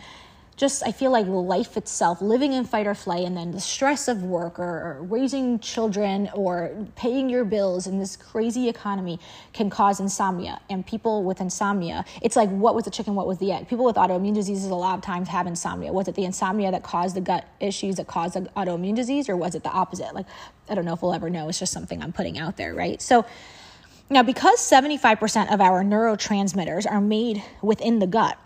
just 0.58 0.84
I 0.86 0.92
feel 0.92 1.12
like 1.12 1.26
life 1.28 1.78
itself, 1.78 2.22
living 2.22 2.54
in 2.54 2.66
fight 2.66 2.86
or 2.86 2.94
flight, 2.94 3.26
and 3.26 3.36
then 3.36 3.52
the 3.52 3.60
stress 3.60 4.08
of 4.08 4.24
work 4.24 4.60
or, 4.60 4.64
or, 4.64 5.04
raising 5.04 5.60
children 5.60 6.30
or 6.34 6.72
paying 6.96 7.30
your 7.30 7.46
bills 7.46 7.88
in 7.88 8.00
this 8.00 8.16
crazy 8.16 8.70
economy 8.70 9.20
can 9.54 9.70
cause 9.70 10.00
insomnia. 10.00 10.60
And 10.70 10.86
people 10.86 11.24
with 11.24 11.42
insomnia, 11.42 12.06
it's 12.22 12.36
like 12.36 12.50
what 12.50 12.76
was 12.76 12.86
the 12.86 12.92
chicken, 12.92 13.16
what 13.16 13.28
was 13.28 13.40
the 13.40 13.52
egg? 13.52 13.70
People 13.70 13.86
with 13.86 13.96
autoimmune 13.96 14.36
diseases 14.36 14.70
a 14.70 14.76
lot 14.76 14.96
of 14.96 15.04
times 15.04 15.30
have 15.30 15.48
insomnia. 15.48 15.92
Was 15.92 16.08
it 16.08 16.16
the 16.16 16.26
insomnia 16.26 16.72
that 16.72 16.84
caused 16.84 17.16
the 17.16 17.22
gut 17.22 17.48
issues 17.60 17.96
that 17.96 18.08
caused 18.08 18.36
the 18.36 18.42
autoimmune 18.56 18.96
disease, 18.96 19.30
or 19.30 19.38
was 19.38 19.56
it 19.56 19.64
the 19.64 19.72
opposite? 19.72 20.14
Like 20.14 20.28
I 20.70 20.76
don't 20.76 20.86
know 20.86 20.94
if 20.94 21.02
we'll 21.02 21.14
ever 21.14 21.30
know. 21.30 21.50
It's 21.50 21.60
just 21.60 21.74
something 21.74 22.04
I'm 22.04 22.14
putting 22.14 22.38
out 22.38 22.58
there, 22.58 22.74
right? 22.74 23.02
So. 23.02 23.26
Now, 24.10 24.24
because 24.24 24.60
75% 24.60 25.54
of 25.54 25.62
our 25.62 25.86
neurotransmitters 25.86 26.86
are 26.86 27.00
made 27.00 27.42
within 27.62 28.00
the 28.00 28.08
gut, 28.08 28.38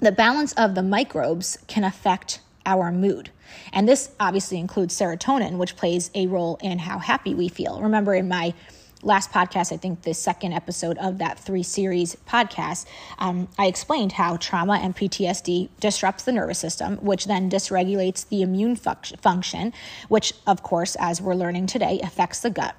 the 0.00 0.12
balance 0.12 0.52
of 0.54 0.74
the 0.74 0.82
microbes 0.82 1.58
can 1.66 1.84
affect 1.84 2.40
our 2.66 2.90
mood. 2.90 3.30
And 3.72 3.88
this 3.88 4.10
obviously 4.18 4.58
includes 4.58 4.98
serotonin, 4.98 5.58
which 5.58 5.76
plays 5.76 6.10
a 6.14 6.26
role 6.26 6.58
in 6.62 6.78
how 6.78 6.98
happy 6.98 7.34
we 7.34 7.48
feel. 7.48 7.80
Remember, 7.80 8.14
in 8.14 8.28
my 8.28 8.54
last 9.02 9.30
podcast, 9.30 9.72
I 9.72 9.76
think 9.76 10.02
the 10.02 10.14
second 10.14 10.52
episode 10.52 10.98
of 10.98 11.18
that 11.18 11.38
three 11.38 11.62
series 11.62 12.16
podcast, 12.26 12.86
um, 13.18 13.48
I 13.58 13.66
explained 13.66 14.12
how 14.12 14.36
trauma 14.36 14.74
and 14.74 14.94
PTSD 14.94 15.70
disrupts 15.80 16.24
the 16.24 16.32
nervous 16.32 16.58
system, 16.58 16.96
which 16.98 17.26
then 17.26 17.50
dysregulates 17.50 18.28
the 18.28 18.42
immune 18.42 18.76
function, 18.76 19.72
which, 20.08 20.32
of 20.46 20.62
course, 20.62 20.96
as 21.00 21.20
we're 21.20 21.34
learning 21.34 21.66
today, 21.66 22.00
affects 22.02 22.40
the 22.40 22.50
gut 22.50 22.76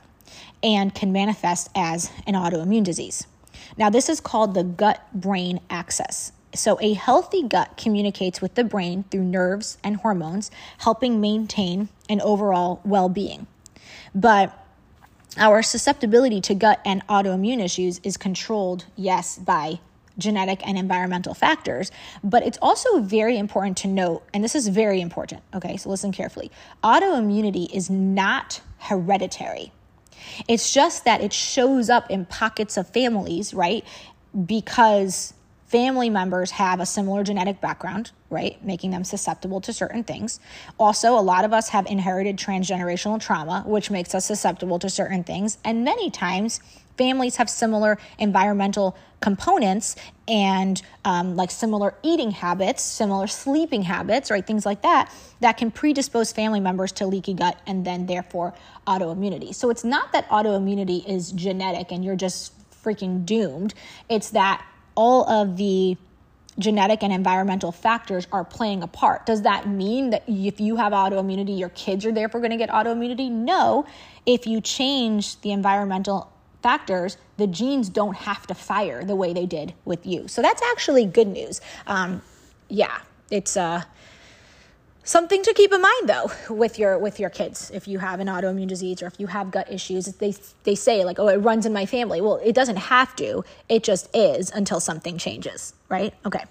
and 0.64 0.94
can 0.94 1.12
manifest 1.12 1.70
as 1.76 2.12
an 2.28 2.36
autoimmune 2.36 2.84
disease. 2.84 3.26
Now, 3.78 3.90
this 3.90 4.10
is 4.10 4.20
called 4.20 4.54
the 4.54 4.64
gut 4.64 5.02
brain 5.14 5.60
axis. 5.70 6.32
So, 6.54 6.78
a 6.82 6.94
healthy 6.94 7.44
gut 7.44 7.78
communicates 7.78 8.42
with 8.42 8.56
the 8.56 8.64
brain 8.64 9.06
through 9.10 9.24
nerves 9.24 9.78
and 9.84 9.98
hormones, 9.98 10.52
helping 10.80 11.22
maintain 11.22 11.88
an 12.10 12.20
overall 12.22 12.82
well 12.84 13.08
being. 13.08 13.48
But 14.14 14.58
our 15.38 15.62
susceptibility 15.62 16.42
to 16.42 16.56
gut 16.56 16.82
and 16.86 17.08
autoimmune 17.08 17.64
issues 17.64 18.00
is 18.04 18.18
controlled, 18.18 18.86
yes, 18.98 19.38
by 19.38 19.80
genetic 20.18 20.66
and 20.68 20.78
environmental 20.78 21.34
factors, 21.34 21.90
but 22.24 22.44
it's 22.46 22.58
also 22.62 23.00
very 23.00 23.38
important 23.38 23.78
to 23.78 23.88
note, 23.88 24.24
and 24.34 24.44
this 24.44 24.56
is 24.56 24.68
very 24.68 25.00
important, 25.00 25.42
okay, 25.54 25.78
so 25.78 25.90
listen 25.90 26.12
carefully. 26.12 26.52
Autoimmunity 26.84 27.74
is 27.74 27.90
not 27.90 28.62
hereditary. 28.78 29.72
It's 30.48 30.74
just 30.74 31.06
that 31.06 31.22
it 31.22 31.34
shows 31.34 31.90
up 31.90 32.12
in 32.12 32.26
pockets 32.26 32.78
of 32.78 32.88
families, 32.90 33.54
right? 33.54 33.84
Because 34.46 35.34
family 35.72 36.10
members 36.10 36.52
have 36.52 36.82
a 36.82 36.86
similar 36.86 37.24
genetic 37.24 37.62
background, 37.62 38.12
right? 38.30 38.62
Making 38.64 38.92
them 38.92 39.06
susceptible 39.06 39.62
to 39.62 39.72
certain 39.72 40.04
things. 40.04 40.42
Also, 40.78 41.18
a 41.18 41.22
lot 41.22 41.46
of 41.46 41.54
us 41.54 41.70
have 41.70 41.86
inherited 41.86 42.36
transgenerational 42.36 43.22
trauma, 43.22 43.64
which 43.66 43.90
makes 43.90 44.14
us 44.14 44.26
susceptible 44.26 44.80
to 44.80 44.90
certain 44.90 45.24
things. 45.24 45.58
And 45.64 45.86
many 45.86 46.12
times, 46.12 46.60
families 46.98 47.38
have 47.38 47.50
similar 47.50 47.98
environmental 48.20 48.98
components 49.22 49.96
and 50.28 50.82
um, 51.06 51.38
like 51.38 51.50
similar 51.50 51.94
eating 52.04 52.32
habits, 52.32 52.84
similar 52.84 53.28
sleeping 53.28 53.84
habits, 53.84 54.30
right? 54.30 54.46
Things 54.46 54.66
like 54.66 54.82
that, 54.82 55.10
that 55.40 55.56
can 55.56 55.72
predispose 55.72 56.34
family 56.34 56.60
members 56.60 56.92
to 56.94 57.08
leaky 57.08 57.34
gut 57.34 57.58
and 57.66 57.86
then 57.86 58.08
therefore 58.08 58.54
autoimmunity. 58.88 59.56
So 59.56 59.70
it's 59.70 59.86
not 59.86 60.12
that 60.12 60.28
autoimmunity 60.28 61.08
is 61.08 61.32
genetic 61.32 61.94
and 61.94 62.04
you're 62.04 62.18
just 62.18 62.52
freaking 62.84 63.26
doomed. 63.26 63.74
It's 64.10 64.32
that 64.32 64.66
all 64.96 65.30
of 65.30 65.58
the 65.58 65.98
genetic 66.60 67.02
and 67.04 67.14
environmental 67.14 67.72
factors 67.72 68.28
are 68.32 68.44
playing 68.44 68.84
a 68.84 68.88
part. 68.88 69.26
Does 69.26 69.44
that 69.44 69.68
mean 69.68 70.10
that 70.12 70.24
if 70.28 70.60
you 70.60 70.76
have 70.76 70.94
autoimmunity, 70.94 71.58
your 71.58 71.70
kids 71.70 72.06
are 72.06 72.12
therefore 72.12 72.42
going 72.42 72.52
to 72.52 72.58
get 72.58 72.70
autoimmunity? 72.70 73.32
No. 73.32 73.86
If 74.26 74.46
you 74.46 74.62
change 74.62 75.40
the 75.42 75.52
environmental 75.52 76.32
factors, 76.62 77.18
the 77.38 77.48
genes 77.48 77.90
don't 77.90 78.16
have 78.16 78.46
to 78.48 78.54
fire 78.54 79.04
the 79.04 79.16
way 79.16 79.34
they 79.34 79.46
did 79.46 79.74
with 79.86 80.06
you. 80.06 80.28
So 80.28 80.42
that's 80.42 80.62
actually 80.72 81.06
good 81.06 81.28
news. 81.28 81.62
Um, 81.88 82.22
yeah, 82.70 83.00
it's 83.32 83.58
uh, 83.58 83.84
something 85.04 85.44
to 85.44 85.54
keep 85.54 85.74
in 85.74 85.82
mind 85.82 86.10
though 86.10 86.32
with 86.50 86.78
your 86.78 86.98
with 86.98 87.20
your 87.20 87.30
kids. 87.30 87.72
If 87.74 87.88
you 87.88 88.00
have 88.00 88.20
an 88.20 88.28
autoimmune 88.28 88.68
disease 88.68 89.02
or 89.02 89.08
if 89.08 89.20
you 89.20 89.28
have 89.28 89.52
gut 89.52 89.72
issues 89.72 90.06
they 90.06 90.34
they 90.64 90.76
say 90.76 91.04
like 91.04 91.20
oh 91.20 91.28
it 91.28 91.38
runs 91.38 91.66
in 91.66 91.74
my 91.74 91.86
family. 91.86 92.22
Well 92.22 92.40
it 92.44 92.54
doesn't 92.54 92.78
have 92.78 93.16
to. 93.18 93.44
It 93.70 93.84
just 93.84 94.14
is 94.16 94.52
until 94.52 94.80
something 94.80 95.18
changes 95.18 95.74
right? 95.90 96.14
Okay. 96.26 96.44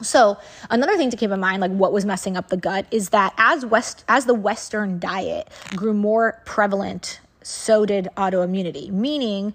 So 0.00 0.38
another 0.70 0.96
thing 0.96 1.10
to 1.10 1.16
keep 1.16 1.30
in 1.30 1.40
mind 1.40 1.60
like 1.60 1.72
what 1.72 1.92
was 1.92 2.04
messing 2.04 2.36
up 2.36 2.48
the 2.48 2.56
gut 2.56 2.86
is 2.90 3.10
that 3.10 3.34
as 3.36 3.66
west 3.66 4.04
as 4.08 4.26
the 4.26 4.34
western 4.34 4.98
diet 4.98 5.48
grew 5.76 5.94
more 5.94 6.40
prevalent 6.44 7.20
so 7.42 7.86
did 7.86 8.08
autoimmunity. 8.16 8.90
Meaning 8.90 9.54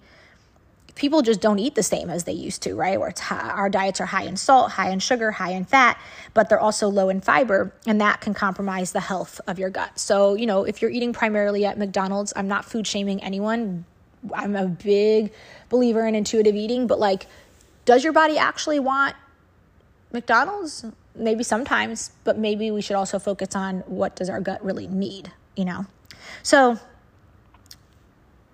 people 0.95 1.21
just 1.21 1.41
don't 1.41 1.59
eat 1.59 1.75
the 1.75 1.83
same 1.83 2.09
as 2.09 2.23
they 2.23 2.33
used 2.33 2.61
to, 2.63 2.75
right? 2.75 2.99
Where 2.99 3.13
high, 3.17 3.49
our 3.49 3.69
diets 3.69 3.99
are 3.99 4.05
high 4.05 4.23
in 4.23 4.37
salt, 4.37 4.71
high 4.71 4.89
in 4.91 4.99
sugar, 4.99 5.31
high 5.31 5.51
in 5.51 5.65
fat, 5.65 5.99
but 6.33 6.49
they're 6.49 6.59
also 6.59 6.87
low 6.87 7.09
in 7.09 7.21
fiber, 7.21 7.73
and 7.87 7.99
that 8.01 8.21
can 8.21 8.33
compromise 8.33 8.91
the 8.91 8.99
health 8.99 9.41
of 9.47 9.57
your 9.57 9.69
gut. 9.69 9.97
So, 9.97 10.35
you 10.35 10.45
know, 10.45 10.63
if 10.63 10.81
you're 10.81 10.91
eating 10.91 11.13
primarily 11.13 11.65
at 11.65 11.77
McDonald's, 11.77 12.33
I'm 12.35 12.47
not 12.47 12.65
food 12.65 12.85
shaming 12.85 13.23
anyone. 13.23 13.85
I'm 14.33 14.55
a 14.55 14.67
big 14.67 15.31
believer 15.69 16.05
in 16.07 16.15
intuitive 16.15 16.55
eating, 16.55 16.87
but 16.87 16.99
like, 16.99 17.25
does 17.85 18.03
your 18.03 18.13
body 18.13 18.37
actually 18.37 18.79
want 18.79 19.15
McDonald's? 20.11 20.85
Maybe 21.15 21.43
sometimes, 21.43 22.11
but 22.23 22.37
maybe 22.37 22.71
we 22.71 22.81
should 22.81 22.95
also 22.95 23.19
focus 23.19 23.55
on 23.55 23.79
what 23.81 24.15
does 24.15 24.29
our 24.29 24.39
gut 24.39 24.63
really 24.63 24.87
need, 24.87 25.31
you 25.55 25.65
know? 25.65 25.85
So, 26.41 26.79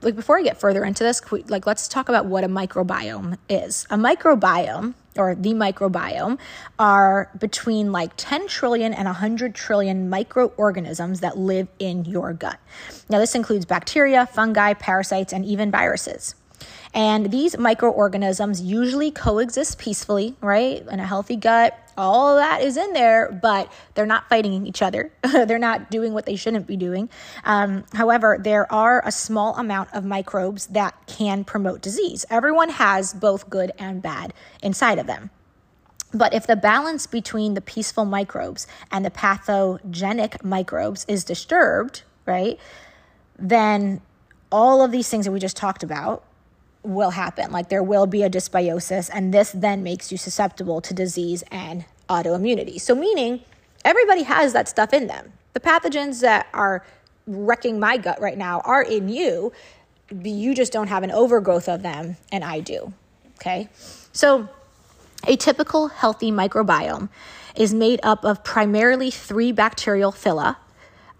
like 0.01 0.15
before 0.15 0.37
I 0.37 0.41
get 0.41 0.59
further 0.59 0.83
into 0.83 1.03
this, 1.03 1.21
like 1.49 1.65
let's 1.65 1.87
talk 1.87 2.09
about 2.09 2.25
what 2.25 2.43
a 2.43 2.47
microbiome 2.47 3.37
is. 3.49 3.85
A 3.89 3.97
microbiome 3.97 4.93
or 5.15 5.35
the 5.35 5.53
microbiome 5.53 6.37
are 6.77 7.29
between 7.37 7.91
like 7.91 8.11
10 8.15 8.47
trillion 8.47 8.93
and 8.93 9.05
100 9.05 9.53
trillion 9.53 10.09
microorganisms 10.09 11.19
that 11.19 11.37
live 11.37 11.67
in 11.79 12.05
your 12.05 12.33
gut. 12.33 12.59
Now 13.09 13.19
this 13.19 13.35
includes 13.35 13.65
bacteria, 13.65 14.25
fungi, 14.25 14.73
parasites 14.73 15.33
and 15.33 15.43
even 15.45 15.71
viruses. 15.71 16.35
And 16.93 17.31
these 17.31 17.57
microorganisms 17.57 18.61
usually 18.61 19.11
coexist 19.11 19.77
peacefully, 19.77 20.35
right? 20.41 20.83
In 20.87 20.99
a 20.99 21.05
healthy 21.05 21.35
gut, 21.35 21.77
all 21.97 22.35
that 22.37 22.63
is 22.63 22.77
in 22.77 22.93
there, 22.93 23.31
but 23.31 23.71
they're 23.93 24.05
not 24.05 24.27
fighting 24.27 24.65
each 24.65 24.81
other. 24.81 25.11
they're 25.21 25.59
not 25.59 25.91
doing 25.91 26.13
what 26.13 26.25
they 26.25 26.35
shouldn't 26.35 26.65
be 26.65 26.77
doing. 26.77 27.09
Um, 27.43 27.83
however, 27.93 28.37
there 28.39 28.71
are 28.71 29.05
a 29.05 29.11
small 29.11 29.55
amount 29.57 29.93
of 29.93 30.03
microbes 30.03 30.67
that 30.67 30.95
can 31.05 31.43
promote 31.43 31.81
disease. 31.81 32.25
Everyone 32.29 32.69
has 32.69 33.13
both 33.13 33.49
good 33.49 33.71
and 33.77 34.01
bad 34.01 34.33
inside 34.63 34.97
of 34.97 35.05
them. 35.07 35.29
But 36.11 36.33
if 36.33 36.47
the 36.47 36.55
balance 36.55 37.05
between 37.05 37.53
the 37.53 37.61
peaceful 37.61 38.05
microbes 38.05 38.65
and 38.91 39.05
the 39.05 39.11
pathogenic 39.11 40.43
microbes 40.43 41.05
is 41.07 41.23
disturbed, 41.23 42.01
right, 42.25 42.59
then 43.37 44.01
all 44.51 44.83
of 44.83 44.91
these 44.91 45.07
things 45.07 45.25
that 45.25 45.31
we 45.31 45.39
just 45.39 45.55
talked 45.55 45.83
about 45.83 46.23
will 46.83 47.11
happen. 47.11 47.51
Like 47.51 47.69
there 47.69 47.83
will 47.83 48.07
be 48.07 48.23
a 48.23 48.29
dysbiosis, 48.29 49.09
and 49.13 49.33
this 49.33 49.51
then 49.51 49.83
makes 49.83 50.11
you 50.11 50.17
susceptible 50.17 50.81
to 50.81 50.93
disease 50.93 51.43
and 51.51 51.85
autoimmunity. 52.09 52.79
So, 52.79 52.95
meaning 52.95 53.41
everybody 53.85 54.23
has 54.23 54.53
that 54.53 54.67
stuff 54.67 54.93
in 54.93 55.07
them. 55.07 55.33
The 55.53 55.59
pathogens 55.59 56.21
that 56.21 56.47
are 56.53 56.85
wrecking 57.27 57.79
my 57.79 57.97
gut 57.97 58.19
right 58.21 58.37
now 58.37 58.61
are 58.61 58.81
in 58.81 59.09
you. 59.09 59.51
You 60.23 60.55
just 60.55 60.71
don't 60.71 60.87
have 60.87 61.03
an 61.03 61.11
overgrowth 61.11 61.69
of 61.69 61.83
them, 61.83 62.17
and 62.31 62.43
I 62.43 62.61
do. 62.61 62.93
Okay. 63.35 63.69
So, 64.11 64.49
a 65.27 65.35
typical 65.35 65.89
healthy 65.89 66.31
microbiome 66.31 67.09
is 67.55 67.73
made 67.73 67.99
up 68.03 68.23
of 68.23 68.43
primarily 68.43 69.11
three 69.11 69.51
bacterial 69.51 70.11
phyla. 70.11 70.55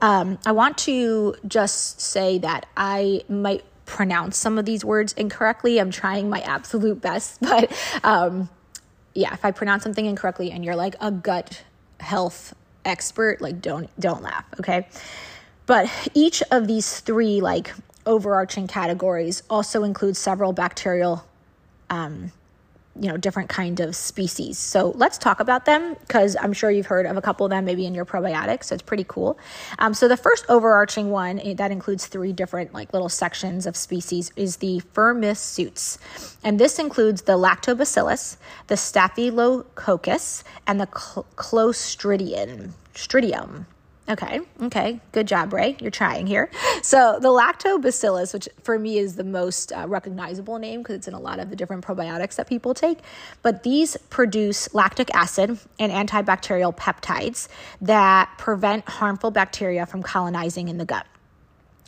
Um, 0.01 0.39
I 0.45 0.53
want 0.53 0.77
to 0.79 1.35
just 1.47 1.99
say 1.99 2.37
that 2.39 2.65
I 2.77 3.23
might 3.27 3.63
pronounce 3.89 4.37
some 4.37 4.57
of 4.57 4.65
these 4.65 4.85
words 4.85 5.13
incorrectly. 5.13 5.79
I'm 5.79 5.91
trying 5.91 6.29
my 6.29 6.41
absolute 6.41 7.01
best, 7.01 7.41
but 7.41 7.71
um, 8.03 8.49
yeah, 9.13 9.33
if 9.33 9.43
I 9.43 9.51
pronounce 9.51 9.83
something 9.83 10.05
incorrectly 10.05 10.51
and 10.51 10.63
you're 10.63 10.75
like 10.75 10.95
a 11.01 11.11
gut 11.11 11.63
health 11.99 12.53
expert, 12.85 13.41
like 13.41 13.61
don't 13.61 13.89
don't 13.99 14.21
laugh, 14.21 14.45
okay? 14.59 14.87
But 15.65 15.89
each 16.13 16.41
of 16.51 16.67
these 16.67 16.99
three 16.99 17.41
like 17.41 17.73
overarching 18.05 18.67
categories 18.67 19.43
also 19.49 19.83
includes 19.83 20.17
several 20.19 20.53
bacterial 20.53 21.25
um, 21.89 22.31
you 22.99 23.07
know 23.07 23.17
different 23.17 23.49
kind 23.49 23.79
of 23.79 23.95
species. 23.95 24.57
So 24.57 24.91
let's 24.95 25.17
talk 25.17 25.39
about 25.39 25.65
them 25.65 25.95
because 26.01 26.35
i'm 26.39 26.53
sure 26.53 26.69
you've 26.69 26.85
heard 26.85 27.05
of 27.05 27.17
a 27.17 27.21
couple 27.21 27.45
of 27.45 27.49
them 27.49 27.65
maybe 27.65 27.85
in 27.85 27.93
your 27.93 28.05
probiotics 28.05 28.65
so 28.65 28.75
it's 28.75 28.83
pretty 28.83 29.05
cool. 29.07 29.39
Um, 29.79 29.93
so 29.93 30.07
the 30.07 30.17
first 30.17 30.45
overarching 30.49 31.09
one 31.09 31.41
that 31.55 31.71
includes 31.71 32.07
three 32.07 32.33
different 32.33 32.73
like 32.73 32.93
little 32.93 33.09
sections 33.09 33.65
of 33.65 33.75
species 33.75 34.31
is 34.35 34.57
the 34.57 34.81
firmicutes 34.93 35.97
and 36.43 36.59
this 36.59 36.79
includes 36.79 37.23
the 37.23 37.37
lactobacillus 37.37 38.37
the 38.67 38.77
staphylococcus 38.77 40.43
and 40.67 40.79
the 40.79 40.87
cl- 40.87 41.25
clostridium 41.35 42.71
stridium 42.93 43.65
Okay, 44.09 44.39
okay, 44.63 44.99
good 45.11 45.27
job, 45.27 45.53
Rae. 45.53 45.77
You're 45.79 45.91
trying 45.91 46.25
here. 46.25 46.49
So, 46.81 47.19
the 47.21 47.27
lactobacillus, 47.27 48.33
which 48.33 48.49
for 48.63 48.79
me 48.79 48.97
is 48.97 49.15
the 49.15 49.23
most 49.23 49.71
uh, 49.71 49.87
recognizable 49.87 50.57
name 50.57 50.81
because 50.81 50.95
it's 50.95 51.07
in 51.07 51.13
a 51.13 51.19
lot 51.19 51.37
of 51.37 51.51
the 51.51 51.55
different 51.55 51.85
probiotics 51.85 52.37
that 52.37 52.49
people 52.49 52.73
take, 52.73 53.01
but 53.43 53.61
these 53.61 53.97
produce 54.09 54.73
lactic 54.73 55.13
acid 55.13 55.59
and 55.77 55.91
antibacterial 55.91 56.75
peptides 56.75 57.49
that 57.81 58.33
prevent 58.39 58.89
harmful 58.89 59.29
bacteria 59.29 59.85
from 59.85 60.01
colonizing 60.01 60.69
in 60.69 60.79
the 60.79 60.85
gut. 60.85 61.05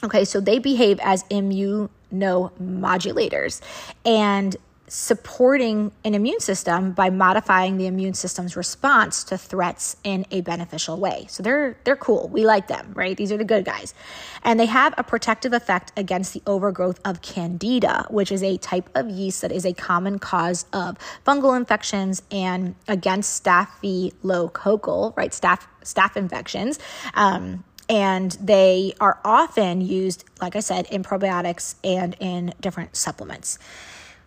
Okay, 0.03 0.23
so 0.23 0.39
they 0.39 0.59
behave 0.59 0.99
as 1.01 1.23
immunomodulators. 1.25 3.61
And 4.05 4.55
supporting 4.93 5.89
an 6.03 6.13
immune 6.13 6.41
system 6.41 6.91
by 6.91 7.09
modifying 7.09 7.77
the 7.77 7.87
immune 7.87 8.13
system's 8.13 8.57
response 8.57 9.23
to 9.23 9.37
threats 9.37 9.95
in 10.03 10.25
a 10.31 10.41
beneficial 10.41 10.97
way. 10.99 11.25
So 11.29 11.41
they're 11.41 11.77
they're 11.85 11.95
cool. 11.95 12.27
We 12.27 12.45
like 12.45 12.67
them, 12.67 12.91
right? 12.93 13.15
These 13.15 13.31
are 13.31 13.37
the 13.37 13.45
good 13.45 13.63
guys. 13.63 13.93
And 14.43 14.59
they 14.59 14.65
have 14.65 14.93
a 14.97 15.03
protective 15.03 15.53
effect 15.53 15.93
against 15.95 16.33
the 16.33 16.43
overgrowth 16.45 16.99
of 17.05 17.21
candida, 17.21 18.05
which 18.09 18.33
is 18.33 18.43
a 18.43 18.57
type 18.57 18.89
of 18.93 19.09
yeast 19.09 19.39
that 19.43 19.53
is 19.53 19.65
a 19.65 19.71
common 19.71 20.19
cause 20.19 20.65
of 20.73 20.97
fungal 21.25 21.55
infections 21.55 22.21
and 22.29 22.75
against 22.89 23.41
staphylococcal, 23.41 25.15
right? 25.15 25.31
Staph 25.31 25.67
staph 25.85 26.17
infections. 26.17 26.79
Um, 27.13 27.63
and 27.87 28.33
they 28.41 28.91
are 28.99 29.21
often 29.23 29.79
used, 29.79 30.25
like 30.41 30.57
I 30.57 30.59
said, 30.59 30.85
in 30.87 31.01
probiotics 31.01 31.75
and 31.81 32.13
in 32.19 32.53
different 32.59 32.97
supplements. 32.97 33.57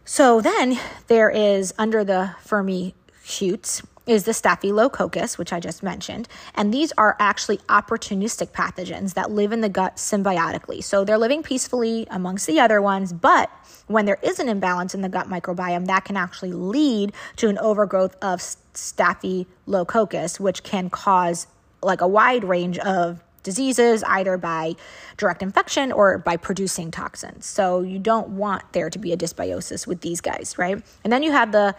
So 0.05 0.41
then 0.41 0.79
there 1.07 1.31
is 1.31 1.73
under 1.79 2.05
the 2.05 2.35
firmicutes 2.47 3.83
is 4.07 4.25
the 4.25 4.35
Staphylococcus, 4.35 5.39
which 5.39 5.51
I 5.51 5.61
just 5.61 5.83
mentioned. 5.83 6.29
And 6.55 6.75
these 6.75 6.93
are 6.99 7.17
actually 7.19 7.57
opportunistic 7.69 8.49
pathogens 8.49 9.15
that 9.15 9.31
live 9.31 9.51
in 9.51 9.63
the 9.63 9.71
gut 9.71 9.97
symbiotically. 9.97 10.85
So 10.85 11.05
they're 11.05 11.17
living 11.17 11.43
peacefully 11.43 12.07
amongst 12.11 12.47
the 12.47 12.61
other 12.61 12.83
ones, 12.83 13.15
but 13.15 13.51
when 13.87 14.05
there 14.05 14.19
is 14.23 14.39
an 14.39 14.51
imbalance 14.51 14.95
in 14.95 15.01
the 15.01 15.09
gut 15.09 15.29
microbiome, 15.29 15.87
that 15.87 16.05
can 16.05 16.19
actually 16.19 16.53
lead 16.53 17.15
to 17.37 17.49
an 17.49 17.57
overgrowth 17.59 18.15
of 18.21 18.43
Staphylococcus, 18.75 20.39
which 20.39 20.63
can 20.63 20.91
cause 20.91 21.47
like 21.83 22.03
a 22.03 22.09
wide 22.09 22.45
range 22.45 22.79
of 22.79 23.24
diseases, 23.45 24.03
either 24.03 24.37
by 24.37 24.75
direct 25.17 25.43
infection 25.43 25.93
or 25.93 26.19
by 26.19 26.37
producing 26.37 26.91
toxins. 26.91 27.47
So 27.47 27.83
you 27.83 28.01
don't 28.01 28.31
want 28.31 28.73
there 28.73 28.91
to 28.91 28.99
be 28.99 29.13
a 29.13 29.17
dysbiosis 29.17 29.87
with 29.87 30.01
these 30.01 30.21
guys, 30.21 30.59
right? 30.59 30.83
And 31.05 31.13
then 31.13 31.23
you 31.23 31.31
have 31.31 31.53
the 31.53 31.77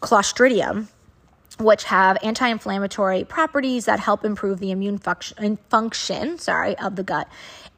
Clostridium, 0.00 0.88
which 1.60 1.84
have 1.84 2.16
anti-inflammatory 2.22 3.24
properties 3.24 3.84
that 3.84 4.00
help 4.00 4.24
improve 4.24 4.58
the 4.58 4.70
immune 4.70 4.98
function, 4.98 5.58
function 5.68 6.38
sorry, 6.38 6.76
of 6.78 6.96
the 6.96 7.02
gut. 7.04 7.28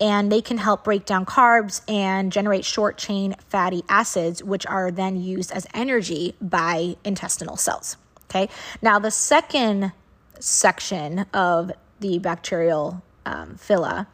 And 0.00 0.32
they 0.32 0.40
can 0.40 0.58
help 0.58 0.84
break 0.84 1.04
down 1.04 1.26
carbs 1.26 1.82
and 1.88 2.32
generate 2.32 2.64
short 2.64 2.96
chain 2.96 3.34
fatty 3.48 3.82
acids, 3.88 4.42
which 4.42 4.66
are 4.66 4.90
then 4.90 5.20
used 5.20 5.52
as 5.52 5.66
energy 5.74 6.34
by 6.40 6.96
intestinal 7.04 7.56
cells. 7.56 7.96
Okay. 8.30 8.48
Now, 8.80 8.98
the 8.98 9.10
second 9.10 9.92
section 10.40 11.26
of 11.32 11.70
the 12.00 12.18
bacterial 12.18 13.02
um, 13.26 13.56
phyla 13.56 14.06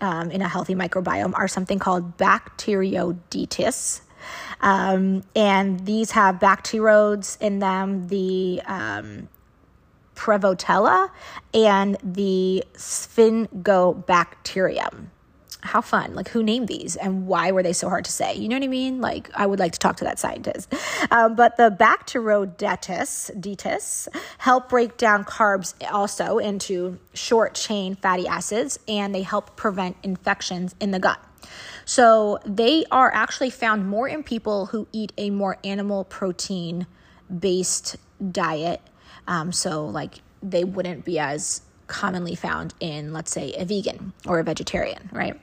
um, 0.00 0.30
in 0.30 0.40
a 0.42 0.48
healthy 0.48 0.74
microbiome 0.74 1.32
are 1.34 1.48
something 1.48 1.78
called 1.78 2.16
bacteroidetes. 2.16 4.00
Um, 4.60 5.22
and 5.34 5.86
these 5.86 6.10
have 6.12 6.36
bacteroides 6.36 7.40
in 7.40 7.58
them, 7.60 8.08
the 8.08 8.60
um, 8.66 9.28
Prevotella 10.14 11.10
and 11.54 11.96
the 12.02 12.62
Sphingobacterium 12.74 15.06
how 15.60 15.80
fun. 15.80 16.14
Like, 16.14 16.28
who 16.28 16.42
named 16.42 16.68
these 16.68 16.96
and 16.96 17.26
why 17.26 17.50
were 17.50 17.62
they 17.62 17.72
so 17.72 17.88
hard 17.88 18.04
to 18.04 18.12
say? 18.12 18.34
You 18.34 18.48
know 18.48 18.56
what 18.56 18.64
I 18.64 18.68
mean? 18.68 19.00
Like, 19.00 19.30
I 19.34 19.46
would 19.46 19.58
like 19.58 19.72
to 19.72 19.78
talk 19.78 19.96
to 19.96 20.04
that 20.04 20.18
scientist. 20.18 20.72
Um, 21.10 21.34
but 21.34 21.56
the 21.56 21.70
Bacteroidetes 21.70 23.30
detis 23.40 24.08
help 24.38 24.68
break 24.68 24.96
down 24.96 25.24
carbs 25.24 25.74
also 25.90 26.38
into 26.38 26.98
short 27.12 27.54
chain 27.54 27.96
fatty 27.96 28.26
acids 28.28 28.78
and 28.86 29.14
they 29.14 29.22
help 29.22 29.56
prevent 29.56 29.96
infections 30.02 30.74
in 30.80 30.90
the 30.92 30.98
gut. 30.98 31.20
So, 31.84 32.38
they 32.44 32.84
are 32.90 33.12
actually 33.12 33.50
found 33.50 33.88
more 33.88 34.06
in 34.06 34.22
people 34.22 34.66
who 34.66 34.86
eat 34.92 35.12
a 35.16 35.30
more 35.30 35.58
animal 35.64 36.04
protein 36.04 36.86
based 37.36 37.96
diet. 38.30 38.80
Um, 39.26 39.52
so, 39.52 39.86
like, 39.86 40.20
they 40.42 40.64
wouldn't 40.64 41.04
be 41.04 41.18
as 41.18 41.62
commonly 41.86 42.34
found 42.34 42.74
in, 42.80 43.12
let's 43.12 43.32
say, 43.32 43.54
a 43.54 43.64
vegan 43.64 44.12
or 44.26 44.38
a 44.38 44.44
vegetarian, 44.44 45.08
right? 45.12 45.40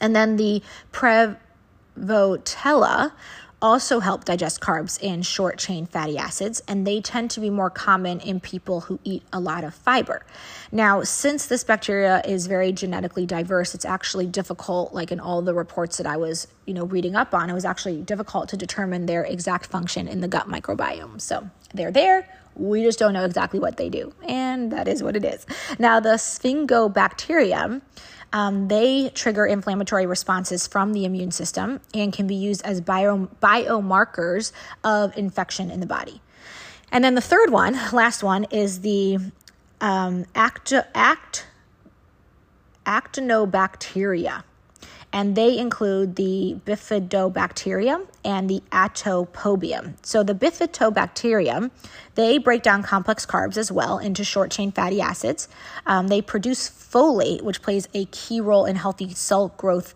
And 0.00 0.14
then 0.14 0.36
the 0.36 0.62
Prevotella 0.92 3.10
also 3.60 3.98
help 3.98 4.24
digest 4.24 4.60
carbs 4.60 5.04
and 5.04 5.26
short 5.26 5.58
chain 5.58 5.84
fatty 5.86 6.16
acids, 6.16 6.62
and 6.68 6.86
they 6.86 7.00
tend 7.00 7.32
to 7.32 7.40
be 7.40 7.50
more 7.50 7.70
common 7.70 8.20
in 8.20 8.38
people 8.38 8.82
who 8.82 9.00
eat 9.02 9.20
a 9.32 9.40
lot 9.40 9.64
of 9.64 9.74
fiber. 9.74 10.24
Now, 10.70 11.02
since 11.02 11.46
this 11.46 11.64
bacteria 11.64 12.22
is 12.24 12.46
very 12.46 12.70
genetically 12.70 13.26
diverse, 13.26 13.74
it's 13.74 13.84
actually 13.84 14.26
difficult, 14.26 14.94
like 14.94 15.10
in 15.10 15.18
all 15.18 15.42
the 15.42 15.54
reports 15.54 15.96
that 15.96 16.06
I 16.06 16.16
was, 16.16 16.46
you 16.66 16.74
know, 16.74 16.84
reading 16.84 17.16
up 17.16 17.34
on, 17.34 17.50
it 17.50 17.54
was 17.54 17.64
actually 17.64 18.00
difficult 18.02 18.48
to 18.50 18.56
determine 18.56 19.06
their 19.06 19.24
exact 19.24 19.66
function 19.66 20.06
in 20.06 20.20
the 20.20 20.28
gut 20.28 20.48
microbiome. 20.48 21.20
So 21.20 21.50
they're 21.74 21.90
there. 21.90 22.28
We 22.58 22.82
just 22.82 22.98
don't 22.98 23.12
know 23.12 23.24
exactly 23.24 23.60
what 23.60 23.76
they 23.76 23.88
do. 23.88 24.12
And 24.26 24.72
that 24.72 24.88
is 24.88 25.02
what 25.02 25.16
it 25.16 25.24
is. 25.24 25.46
Now, 25.78 26.00
the 26.00 26.10
Sphingobacterium 26.10 27.82
um, 28.32 28.68
they 28.68 29.10
trigger 29.14 29.46
inflammatory 29.46 30.06
responses 30.06 30.66
from 30.66 30.92
the 30.92 31.04
immune 31.04 31.30
system 31.30 31.80
and 31.94 32.12
can 32.12 32.26
be 32.26 32.34
used 32.34 32.62
as 32.64 32.80
bio, 32.80 33.28
biomarkers 33.42 34.52
of 34.84 35.16
infection 35.16 35.70
in 35.70 35.80
the 35.80 35.86
body. 35.86 36.20
And 36.92 37.02
then 37.02 37.14
the 37.14 37.20
third 37.20 37.50
one, 37.50 37.78
last 37.92 38.22
one, 38.22 38.44
is 38.50 38.80
the 38.80 39.18
um, 39.80 40.26
act, 40.34 40.72
act, 40.94 41.46
actinobacteria 42.84 44.42
and 45.12 45.36
they 45.36 45.58
include 45.58 46.16
the 46.16 46.56
bifidobacterium 46.66 48.06
and 48.24 48.48
the 48.48 48.62
atopobium. 48.70 49.94
So 50.02 50.22
the 50.22 50.34
bifidobacterium, 50.34 51.70
they 52.14 52.38
break 52.38 52.62
down 52.62 52.82
complex 52.82 53.24
carbs 53.24 53.56
as 53.56 53.72
well 53.72 53.98
into 53.98 54.24
short 54.24 54.50
chain 54.50 54.70
fatty 54.72 55.00
acids. 55.00 55.48
Um, 55.86 56.08
they 56.08 56.20
produce 56.20 56.68
folate, 56.68 57.42
which 57.42 57.62
plays 57.62 57.88
a 57.94 58.04
key 58.06 58.40
role 58.40 58.64
in 58.64 58.76
healthy 58.76 59.14
cell 59.14 59.54
growth 59.56 59.94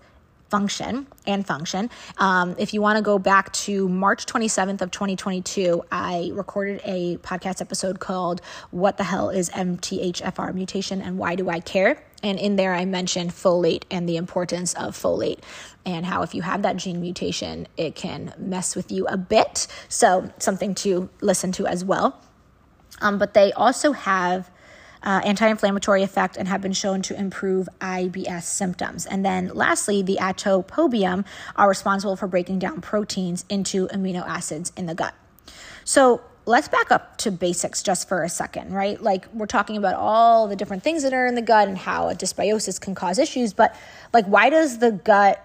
function 0.53 1.07
and 1.27 1.47
function. 1.47 1.88
Um, 2.19 2.55
if 2.59 2.75
you 2.75 2.83
want 2.83 2.99
to 2.99 3.03
go 3.03 3.19
back 3.19 3.51
to 3.65 3.88
March 3.88 4.27
27th 4.27 4.83
of 4.83 4.91
2022, 4.91 5.83
I 5.91 6.31
recorded 6.35 6.83
a 6.85 7.17
podcast 7.17 7.62
episode 7.62 8.01
called 8.01 8.43
"What 8.71 8.99
the 8.99 9.05
Hell 9.05 9.31
Is 9.31 9.49
MTHFR 9.49 10.53
Mutation 10.55 11.01
and 11.01 11.17
Why 11.17 11.37
Do 11.37 11.49
I 11.49 11.61
Care?" 11.61 12.05
And 12.23 12.38
in 12.38 12.57
there, 12.57 12.75
I 12.75 12.85
mentioned 12.85 13.31
folate 13.31 13.85
and 13.91 14.07
the 14.07 14.19
importance 14.19 14.75
of 14.75 14.95
folate 14.95 15.41
and 15.87 16.05
how 16.05 16.23
if 16.23 16.35
you 16.35 16.43
have 16.43 16.61
that 16.62 16.77
gene 16.77 17.01
mutation, 17.01 17.67
it 17.79 17.95
can 17.95 18.35
mess 18.37 18.77
with 18.77 18.93
you 18.93 19.07
a 19.07 19.17
bit. 19.17 19.67
So 19.88 20.31
something 20.38 20.75
to 20.77 21.09
listen 21.23 21.51
to 21.53 21.67
as 21.67 21.83
well. 21.83 22.21
Um, 23.01 23.19
but 23.19 23.33
they 23.33 23.53
also 23.55 23.93
have 23.93 24.51
uh, 25.03 25.21
anti-inflammatory 25.25 26.03
effect 26.03 26.37
and 26.37 26.49
have 26.49 26.61
been 26.61 26.73
shown 26.73 27.03
to 27.03 27.19
improve 27.19 27.69
IBS 27.81 28.45
symptoms. 28.45 29.07
And 29.07 29.25
then 29.25 29.49
lastly, 29.49 30.03
the 30.03 30.19
atopobium 30.21 31.25
are 31.57 31.69
responsible 31.69 32.17
for 32.17 32.27
breaking 32.27 32.59
down 32.59 32.81
proteins 32.81 33.45
into 33.49 33.88
amino 33.88 34.27
acids 34.27 34.73
in 34.77 34.87
the 34.87 34.95
gut. 34.95 35.15
So 35.85 36.21
let's 36.47 36.69
back 36.69 36.91
up 36.91 37.17
to 37.19 37.31
basics 37.31 37.83
just 37.83 38.09
for 38.09 38.23
a 38.23 38.29
second, 38.29 38.73
right? 38.73 39.01
Like 39.01 39.27
we're 39.33 39.47
talking 39.47 39.77
about 39.77 39.95
all 39.95 40.49
the 40.49 40.57
different 40.57 40.83
things 40.83 41.03
that 41.03 41.12
are 41.12 41.27
in 41.27 41.35
the 41.35 41.43
gut 41.43 41.69
and 41.69 41.79
how 41.79 42.09
a 42.09 42.15
dysbiosis 42.15 42.81
can 42.81 42.95
cause 42.95 43.19
issues, 43.19 43.53
but 43.53 43.75
like 44.12 44.27
why 44.27 44.51
does 44.51 44.79
the 44.79 44.93
gut 44.93 45.45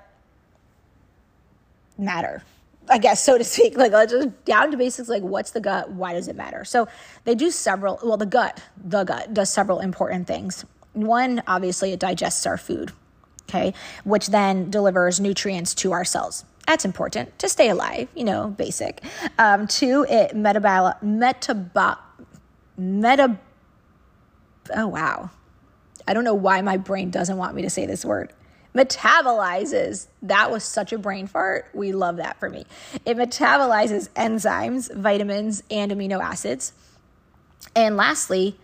matter? 1.98 2.44
I 2.90 2.98
guess, 2.98 3.24
so 3.24 3.38
to 3.38 3.44
speak. 3.44 3.76
Like, 3.88 3.92
let's 3.92 4.12
just 4.12 4.46
down 4.46 4.72
to 4.72 4.78
basics. 4.78 5.08
Like, 5.08 5.24
what's 5.24 5.52
the 5.52 5.60
gut? 5.60 5.92
Why 5.92 6.14
does 6.14 6.28
it 6.28 6.36
matter? 6.36 6.66
So, 6.66 6.88
they 7.26 7.36
do 7.36 7.52
several, 7.52 8.00
well, 8.04 8.18
the 8.18 8.26
gut, 8.26 8.62
the 8.84 9.04
gut 9.04 9.34
does 9.34 9.50
several 9.50 9.80
important 9.80 10.28
things. 10.28 10.66
One, 10.94 11.44
obviously, 11.48 11.94
it 11.94 12.00
digests 12.00 12.46
our 12.46 12.58
food, 12.58 12.92
okay, 13.44 13.74
which 14.04 14.28
then 14.28 14.72
delivers 14.72 15.20
nutrients 15.20 15.76
to 15.76 15.92
our 15.92 16.04
cells. 16.04 16.44
That's 16.66 16.86
important 16.86 17.38
to 17.40 17.48
stay 17.48 17.70
alive, 17.70 18.10
you 18.16 18.24
know, 18.24 18.48
basic. 18.48 19.04
Um, 19.38 19.68
two, 19.68 20.06
it 20.10 20.32
metabol, 20.36 21.02
metabo, 21.02 21.98
meta, 22.78 23.38
oh, 24.76 24.88
wow. 24.88 25.30
I 26.08 26.14
don't 26.14 26.24
know 26.24 26.34
why 26.34 26.62
my 26.62 26.78
brain 26.78 27.10
doesn't 27.10 27.38
want 27.38 27.56
me 27.56 27.62
to 27.62 27.70
say 27.70 27.86
this 27.86 28.06
word 28.06 28.34
metabolizes. 28.78 30.08
That 30.22 30.52
was 30.52 30.64
such 30.64 30.94
a 30.94 30.98
brain 30.98 31.28
fart. 31.28 31.70
We 31.74 31.92
love 31.92 32.18
that 32.18 32.40
for 32.40 32.50
me. 32.50 32.66
It 33.06 33.18
metabolizes 33.18 34.10
enzymes, 34.10 34.94
vitamins, 34.96 35.64
and 35.72 35.92
amino 35.92 36.22
acids. 36.22 36.74
And 37.76 37.98
lastly, 37.98 38.58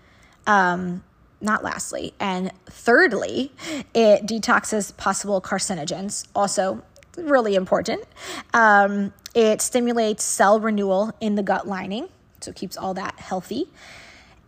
um, 0.48 1.04
not 1.42 1.64
lastly, 1.64 2.14
and 2.20 2.52
thirdly, 2.68 3.52
it 3.94 4.26
detoxes 4.26 4.96
possible 4.96 5.42
carcinogens. 5.42 6.26
Also, 6.34 6.84
really 7.18 7.56
important. 7.56 8.04
Um, 8.54 9.14
it 9.36 9.62
stimulates 9.62 10.24
cell 10.24 10.60
renewal 10.60 11.12
in 11.20 11.36
the 11.36 11.44
gut 11.44 11.68
lining, 11.68 12.08
so 12.40 12.52
it 12.52 12.56
keeps 12.56 12.78
all 12.78 12.94
that 12.94 13.20
healthy. 13.20 13.68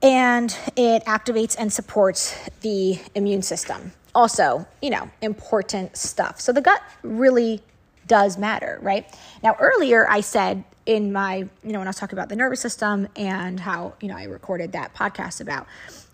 And 0.02 0.56
it 0.76 1.04
activates 1.06 1.56
and 1.58 1.74
supports 1.74 2.36
the 2.62 3.00
immune 3.16 3.42
system 3.42 3.92
also, 4.16 4.66
you 4.82 4.90
know, 4.90 5.10
important 5.22 5.96
stuff. 5.96 6.40
So 6.40 6.52
the 6.52 6.62
gut 6.62 6.82
really 7.04 7.62
does 8.08 8.38
matter, 8.38 8.80
right? 8.82 9.06
Now, 9.44 9.56
earlier 9.60 10.10
I 10.10 10.22
said 10.22 10.64
in 10.86 11.12
my, 11.12 11.36
you 11.36 11.50
know, 11.72 11.80
when 11.80 11.88
I 11.88 11.90
was 11.90 11.98
talking 11.98 12.18
about 12.18 12.30
the 12.30 12.36
nervous 12.36 12.62
system 12.62 13.08
and 13.16 13.60
how, 13.60 13.94
you 14.02 14.08
know, 14.08 14.16
I 14.16 14.24
recorded 14.24 14.72
that 14.72 14.94
podcast 14.96 15.42
about 15.42 15.68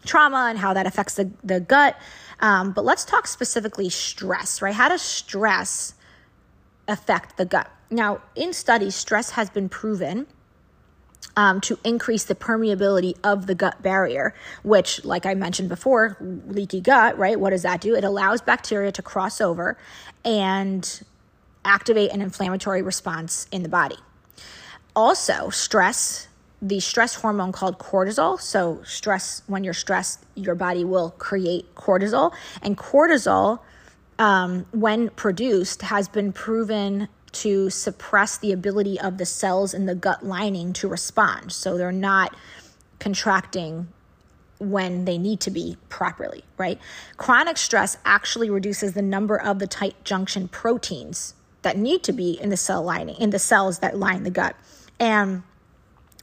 trauma 0.06 0.48
and 0.50 0.58
how 0.58 0.74
that 0.74 0.88
affects 0.88 1.16
the, 1.16 1.30
the 1.44 1.60
gut. 1.60 1.98
Um, 2.40 2.72
but 2.72 2.84
let's 2.84 3.06
talk 3.06 3.28
specifically 3.28 3.90
stress, 3.90 4.62
right? 4.62 4.74
How 4.74 4.90
does 4.90 5.02
stress 5.02 5.94
affect 6.88 7.38
the 7.38 7.46
gut? 7.46 7.70
Now, 7.92 8.22
in 8.36 8.54
studies, 8.54 8.96
stress 8.96 9.32
has 9.32 9.50
been 9.50 9.70
proven 9.70 10.26
um, 11.36 11.62
to 11.62 11.80
increase 11.84 12.24
the 12.24 12.36
permeability 12.36 13.16
of 13.24 13.48
the 13.48 13.56
gut 13.56 13.82
barrier, 13.82 14.34
which, 14.64 15.04
like 15.06 15.26
I 15.26 15.34
mentioned 15.34 15.70
before, 15.70 16.18
leaky 16.20 16.82
gut, 16.82 17.18
right? 17.18 17.40
What 17.40 17.52
does 17.52 17.64
that 17.64 17.82
do? 17.82 17.96
It 17.96 18.04
allows 18.04 18.42
bacteria 18.42 18.92
to 18.92 19.02
cross 19.02 19.40
over 19.40 19.78
and 20.26 21.04
activate 21.64 22.12
an 22.12 22.22
inflammatory 22.22 22.82
response 22.82 23.48
in 23.52 23.64
the 23.64 23.70
body. 23.70 23.98
Also, 24.96 25.50
stress, 25.50 26.28
the 26.62 26.80
stress 26.80 27.16
hormone 27.16 27.52
called 27.52 27.80
cortisol. 27.80 28.40
So, 28.40 28.82
stress, 28.84 29.42
when 29.48 29.64
you're 29.64 29.74
stressed, 29.74 30.24
your 30.36 30.56
body 30.56 30.84
will 30.84 31.12
create 31.12 31.74
cortisol. 31.76 32.34
And 32.62 32.78
cortisol, 32.78 33.60
um, 34.20 34.66
when 34.72 35.10
produced, 35.12 35.84
has 35.84 36.10
been 36.10 36.34
proven 36.34 37.08
to 37.34 37.70
suppress 37.70 38.38
the 38.38 38.52
ability 38.52 39.00
of 39.00 39.18
the 39.18 39.26
cells 39.26 39.74
in 39.74 39.86
the 39.86 39.96
gut 39.96 40.26
lining 40.26 40.74
to 40.74 40.88
respond. 40.88 41.52
So 41.52 41.78
they're 41.78 41.92
not 41.92 42.36
contracting 43.00 43.88
when 44.60 45.06
they 45.06 45.18
need 45.18 45.40
to 45.42 45.52
be 45.52 45.78
properly, 45.90 46.44
right? 46.58 46.80
Chronic 47.18 47.58
stress 47.58 47.98
actually 48.06 48.50
reduces 48.50 48.94
the 48.94 49.02
number 49.02 49.40
of 49.40 49.60
the 49.60 49.68
tight 49.68 49.96
junction 50.04 50.48
proteins 50.48 51.34
that 51.64 51.78
need 51.78 52.04
to 52.04 52.14
be 52.14 52.40
in 52.40 52.50
the 52.50 52.58
cell 52.58 52.84
lining, 52.84 53.16
in 53.16 53.32
the 53.32 53.40
cells 53.40 53.80
that 53.80 53.98
line 53.98 54.24
the 54.24 54.30
gut. 54.30 54.56
And 55.00 55.44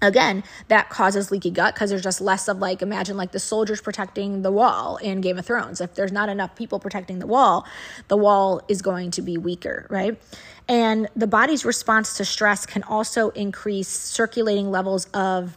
again 0.00 0.44
that 0.68 0.88
causes 0.88 1.30
leaky 1.30 1.50
gut 1.50 1.74
because 1.74 1.90
there's 1.90 2.02
just 2.02 2.20
less 2.20 2.48
of 2.48 2.58
like 2.58 2.82
imagine 2.82 3.16
like 3.16 3.32
the 3.32 3.38
soldiers 3.38 3.80
protecting 3.80 4.42
the 4.42 4.52
wall 4.52 4.96
in 4.98 5.20
game 5.20 5.38
of 5.38 5.44
thrones 5.44 5.80
if 5.80 5.94
there's 5.94 6.12
not 6.12 6.28
enough 6.28 6.54
people 6.54 6.78
protecting 6.78 7.18
the 7.18 7.26
wall 7.26 7.66
the 8.08 8.16
wall 8.16 8.62
is 8.68 8.80
going 8.80 9.10
to 9.10 9.22
be 9.22 9.36
weaker 9.36 9.86
right 9.90 10.20
and 10.68 11.08
the 11.16 11.26
body's 11.26 11.64
response 11.64 12.16
to 12.18 12.24
stress 12.24 12.66
can 12.66 12.82
also 12.82 13.30
increase 13.30 13.88
circulating 13.88 14.70
levels 14.70 15.06
of 15.14 15.56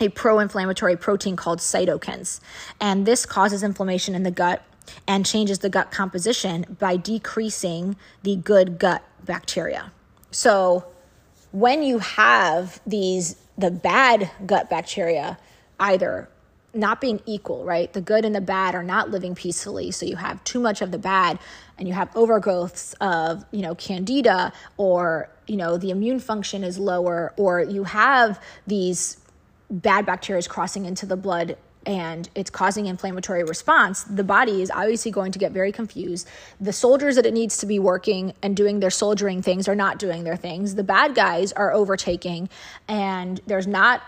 a 0.00 0.08
pro-inflammatory 0.08 0.96
protein 0.96 1.36
called 1.36 1.58
cytokines 1.60 2.40
and 2.80 3.06
this 3.06 3.26
causes 3.26 3.62
inflammation 3.62 4.14
in 4.14 4.22
the 4.22 4.30
gut 4.30 4.62
and 5.06 5.24
changes 5.24 5.60
the 5.60 5.70
gut 5.70 5.90
composition 5.90 6.76
by 6.78 6.96
decreasing 6.96 7.96
the 8.22 8.36
good 8.36 8.78
gut 8.78 9.02
bacteria 9.24 9.92
so 10.30 10.84
when 11.52 11.82
you 11.82 11.98
have 12.00 12.80
these 12.86 13.36
the 13.56 13.70
bad 13.70 14.30
gut 14.46 14.68
bacteria 14.68 15.38
either 15.78 16.28
not 16.74 17.00
being 17.00 17.20
equal, 17.24 17.64
right? 17.64 17.92
The 17.92 18.00
good 18.00 18.24
and 18.24 18.34
the 18.34 18.40
bad 18.40 18.74
are 18.74 18.82
not 18.82 19.10
living 19.10 19.34
peacefully. 19.34 19.90
So 19.90 20.06
you 20.06 20.16
have 20.16 20.42
too 20.44 20.60
much 20.60 20.82
of 20.82 20.90
the 20.90 20.98
bad 20.98 21.38
and 21.78 21.88
you 21.88 21.94
have 21.94 22.10
overgrowths 22.12 22.94
of, 23.00 23.44
you 23.50 23.62
know, 23.62 23.74
candida 23.74 24.52
or, 24.76 25.28
you 25.46 25.56
know, 25.56 25.76
the 25.76 25.90
immune 25.90 26.20
function 26.20 26.64
is 26.64 26.78
lower 26.78 27.32
or 27.36 27.60
you 27.60 27.84
have 27.84 28.40
these 28.66 29.18
bad 29.70 30.06
bacteria 30.06 30.42
crossing 30.42 30.84
into 30.84 31.06
the 31.06 31.16
blood 31.16 31.56
and 31.86 32.28
it's 32.34 32.50
causing 32.50 32.86
inflammatory 32.86 33.44
response, 33.44 34.04
the 34.04 34.24
body 34.24 34.62
is 34.62 34.70
obviously 34.70 35.10
going 35.10 35.32
to 35.32 35.38
get 35.38 35.52
very 35.52 35.72
confused. 35.72 36.28
The 36.60 36.72
soldiers 36.72 37.16
that 37.16 37.26
it 37.26 37.34
needs 37.34 37.58
to 37.58 37.66
be 37.66 37.78
working 37.78 38.34
and 38.42 38.56
doing 38.56 38.80
their 38.80 38.90
soldiering 38.90 39.42
things 39.42 39.68
are 39.68 39.74
not 39.74 39.98
doing 39.98 40.24
their 40.24 40.36
things. 40.36 40.74
The 40.74 40.84
bad 40.84 41.14
guys 41.14 41.52
are 41.52 41.72
overtaking, 41.72 42.48
and 42.88 43.40
there's 43.46 43.66
not 43.66 44.02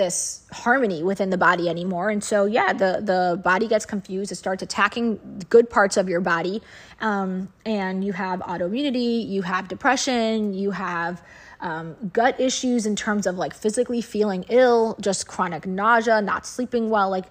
this 0.00 0.40
harmony 0.50 1.02
within 1.02 1.28
the 1.28 1.36
body 1.36 1.68
anymore. 1.68 2.08
And 2.08 2.24
so, 2.24 2.46
yeah, 2.46 2.72
the 2.72 3.02
the 3.02 3.38
body 3.44 3.68
gets 3.68 3.84
confused. 3.84 4.32
It 4.32 4.36
starts 4.36 4.62
attacking 4.62 5.44
good 5.50 5.68
parts 5.68 5.98
of 5.98 6.08
your 6.08 6.22
body, 6.22 6.62
um, 7.02 7.52
and 7.66 8.02
you 8.02 8.14
have 8.14 8.40
autoimmunity, 8.40 9.28
you 9.28 9.42
have 9.42 9.68
depression, 9.68 10.54
you 10.54 10.70
have 10.70 11.22
um, 11.60 11.96
gut 12.14 12.40
issues 12.40 12.86
in 12.86 12.96
terms 12.96 13.26
of 13.26 13.36
like 13.36 13.52
physically 13.52 14.00
feeling 14.00 14.46
ill, 14.48 14.96
just 15.00 15.28
chronic 15.28 15.66
nausea, 15.66 16.22
not 16.22 16.46
sleeping 16.46 16.88
well. 16.88 17.10
Like, 17.10 17.26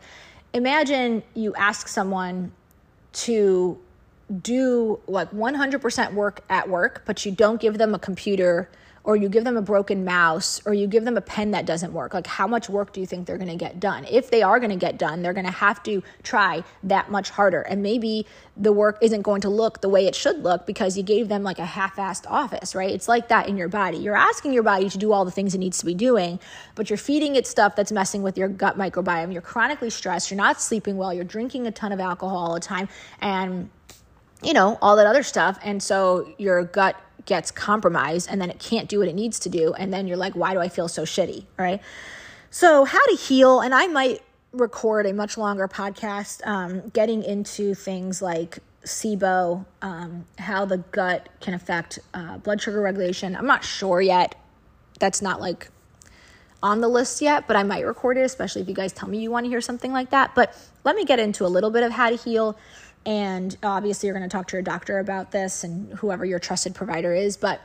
imagine 0.54 1.24
you 1.34 1.56
ask 1.56 1.88
someone 1.88 2.52
to 3.12 3.80
do 4.44 5.00
like 5.08 5.32
100% 5.32 6.14
work 6.14 6.44
at 6.52 6.70
work, 6.70 7.02
but 7.08 7.26
you 7.26 7.32
don't 7.32 7.60
give 7.60 7.80
them 7.80 7.96
a 7.96 8.00
computer 8.00 8.70
or 9.10 9.16
you 9.16 9.28
give 9.28 9.44
them 9.44 9.58
a 9.58 9.62
broken 9.62 10.06
mouse 10.06 10.62
or 10.68 10.74
you 10.76 10.86
give 10.86 11.04
them 11.04 11.18
a 11.18 11.22
pen 11.22 11.50
that 11.50 11.66
doesn't 11.66 11.94
work 11.94 12.14
like 12.14 12.28
how 12.28 12.46
much 12.46 12.70
work 12.70 12.94
do 12.94 13.00
you 13.00 13.08
think 13.08 13.26
they're 13.26 13.40
going 13.40 13.50
to 13.50 13.56
get 13.56 13.80
done? 13.80 14.06
If 14.06 14.30
they 14.30 14.44
are 14.44 14.60
going 14.60 14.70
to 14.70 14.76
get 14.76 15.00
done 15.00 15.24
they're 15.24 15.34
going 15.34 15.48
to 15.48 15.52
have 15.52 15.82
to 15.84 16.04
try 16.22 16.64
that 16.84 17.10
much 17.10 17.32
harder 17.32 17.64
and 17.64 17.82
maybe 17.82 18.28
the 18.56 18.72
work 18.72 19.00
isn't 19.02 19.24
going 19.24 19.42
to 19.42 19.50
look 19.50 19.82
the 19.82 19.90
way 19.90 20.06
it 20.06 20.14
should 20.14 20.44
look 20.44 20.68
because 20.68 20.96
you 20.96 21.02
gave 21.02 21.28
them 21.28 21.42
like 21.42 21.58
a 21.58 21.66
half-assed 21.66 22.28
office 22.28 22.76
right? 22.76 22.92
It's 22.92 23.08
like 23.08 23.30
that 23.30 23.50
in 23.50 23.58
your 23.58 23.68
body. 23.68 23.98
You're 23.98 24.16
asking 24.16 24.54
your 24.54 24.62
body 24.62 24.92
to 24.92 24.98
do 25.00 25.12
all 25.12 25.26
the 25.26 25.32
things 25.32 25.56
it 25.56 25.58
needs 25.58 25.80
to 25.80 25.88
be 25.88 25.96
doing 25.96 26.40
but 26.76 26.92
you're 26.92 26.98
feeding 26.98 27.36
it 27.36 27.48
stuff 27.48 27.76
that's 27.76 27.92
messing 27.92 28.22
with 28.22 28.38
your 28.38 28.48
gut 28.48 28.78
microbiome. 28.78 29.34
You're 29.34 29.42
chronically 29.42 29.90
stressed. 29.90 30.30
You're 30.30 30.38
not 30.38 30.62
sleeping 30.62 30.98
well. 30.98 31.12
You're 31.12 31.24
drinking 31.24 31.66
a 31.66 31.72
ton 31.72 31.92
of 31.92 32.00
alcohol 32.00 32.38
all 32.38 32.54
the 32.54 32.60
time 32.60 32.88
and 33.22 33.72
you 34.44 34.54
know 34.54 34.78
all 34.84 34.98
that 34.98 35.08
other 35.08 35.24
stuff 35.24 35.58
and 35.64 35.82
so 35.82 36.32
your 36.38 36.64
gut 36.64 36.96
gets 37.26 37.52
compromised 37.52 38.30
and 38.30 38.42
then 38.42 38.50
it 38.50 38.60
can't 38.60 38.88
do 38.88 39.00
what 39.00 39.08
it 39.08 39.16
needs 39.16 39.40
to 39.40 39.50
do. 39.50 39.74
And 39.74 39.94
then 39.94 40.08
you're 40.08 40.18
like, 40.18 40.34
why 40.34 40.54
do 40.54 40.60
I 40.60 40.70
feel 40.70 40.88
so 40.88 41.04
shitty? 41.04 41.46
Right. 41.58 41.82
So, 42.52 42.84
how 42.84 43.06
to 43.06 43.16
heal, 43.16 43.62
and 43.62 43.76
I 43.76 43.86
might 43.88 44.24
record 44.52 45.06
a 45.06 45.14
much 45.14 45.38
longer 45.38 45.68
podcast 45.68 46.46
um, 46.48 46.90
getting 46.90 47.24
into 47.24 47.76
things 47.76 48.22
like 48.22 48.58
SIBO, 48.84 49.66
um, 49.82 50.26
how 50.40 50.66
the 50.66 50.78
gut 50.78 51.30
can 51.42 51.54
affect 51.54 52.00
uh, 52.14 52.38
blood 52.40 52.62
sugar 52.62 52.82
regulation. 52.82 53.36
I'm 53.36 53.46
not 53.46 53.64
sure 53.64 54.02
yet. 54.02 54.36
That's 55.00 55.22
not 55.22 55.40
like 55.40 55.70
on 56.62 56.82
the 56.82 56.88
list 56.88 57.22
yet, 57.22 57.48
but 57.48 57.56
I 57.56 57.64
might 57.64 57.86
record 57.86 58.18
it, 58.18 58.22
especially 58.22 58.62
if 58.62 58.68
you 58.68 58.74
guys 58.74 58.92
tell 58.92 59.08
me 59.08 59.20
you 59.20 59.32
want 59.32 59.46
to 59.46 59.50
hear 59.50 59.62
something 59.62 59.94
like 59.94 60.10
that. 60.10 60.36
But 60.36 60.56
let 60.84 60.96
me 60.96 61.06
get 61.06 61.20
into 61.20 61.46
a 61.46 61.48
little 61.48 61.70
bit 61.70 61.84
of 61.84 61.92
how 61.92 62.10
to 62.10 62.16
heal 62.16 62.58
and 63.06 63.56
obviously, 63.64 64.08
you're 64.08 64.18
going 64.18 64.30
to 64.30 64.36
talk 64.36 64.48
to 64.48 64.56
your 64.56 64.62
doctor 64.62 65.00
about 65.00 65.32
this 65.32 65.64
and 65.64 65.94
whoever 65.94 66.26
your 66.26 66.40
trusted 66.40 66.76
provider 66.76 67.14
is. 67.14 67.38
But 67.38 67.62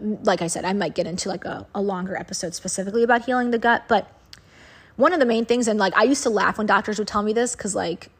um, 0.00 0.22
like 0.22 0.42
I 0.42 0.46
said, 0.48 0.64
I 0.64 0.72
might 0.72 0.94
get 0.94 1.06
into 1.06 1.28
like 1.28 1.44
a, 1.44 1.66
a 1.74 1.80
longer 1.80 2.16
episode 2.16 2.54
specifically 2.54 3.02
about 3.02 3.24
healing 3.24 3.50
the 3.50 3.58
gut. 3.58 3.84
But 3.88 4.10
one 4.96 5.12
of 5.12 5.20
the 5.20 5.26
main 5.26 5.44
things, 5.44 5.68
and 5.68 5.78
like 5.78 5.96
I 5.96 6.04
used 6.04 6.22
to 6.24 6.30
laugh 6.30 6.58
when 6.58 6.66
doctors 6.66 6.98
would 6.98 7.08
tell 7.08 7.22
me 7.22 7.32
this 7.32 7.54
because 7.54 7.74
like 7.74 8.10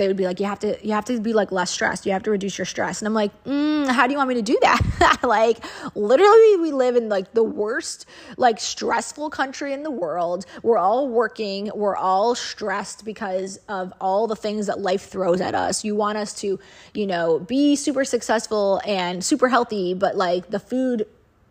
they 0.00 0.08
would 0.08 0.16
be 0.16 0.24
like, 0.24 0.40
you 0.40 0.46
have 0.46 0.58
to, 0.60 0.78
you 0.84 0.92
have 0.92 1.04
to 1.04 1.20
be 1.20 1.34
like 1.34 1.52
less 1.52 1.70
stressed. 1.70 2.06
You 2.06 2.12
have 2.12 2.22
to 2.22 2.30
reduce 2.30 2.56
your 2.56 2.64
stress. 2.64 3.02
And 3.02 3.06
I'm 3.06 3.12
like, 3.12 3.44
mm, 3.44 3.86
how 3.86 4.06
do 4.06 4.12
you 4.12 4.16
want 4.16 4.30
me 4.30 4.34
to 4.36 4.42
do 4.42 4.58
that? 4.62 5.18
like 5.22 5.62
literally 5.94 6.56
we 6.56 6.72
live 6.72 6.96
in 6.96 7.10
like 7.10 7.34
the 7.34 7.44
worst, 7.44 8.06
like 8.38 8.58
stressful 8.58 9.28
country 9.28 9.74
in 9.74 9.82
the 9.82 9.90
world. 9.90 10.46
We're 10.62 10.78
all 10.78 11.06
working. 11.06 11.70
We're 11.74 11.96
all 11.96 12.34
stressed 12.34 13.04
because 13.04 13.58
of 13.68 13.92
all 14.00 14.26
the 14.26 14.36
things 14.36 14.68
that 14.68 14.80
life 14.80 15.02
throws 15.02 15.42
at 15.42 15.54
us. 15.54 15.84
You 15.84 15.94
want 15.94 16.16
us 16.16 16.32
to, 16.40 16.58
you 16.94 17.06
know, 17.06 17.38
be 17.38 17.76
super 17.76 18.06
successful 18.06 18.80
and 18.86 19.22
super 19.22 19.50
healthy, 19.50 19.92
but 19.92 20.16
like 20.16 20.48
the 20.48 20.60
food 20.60 21.06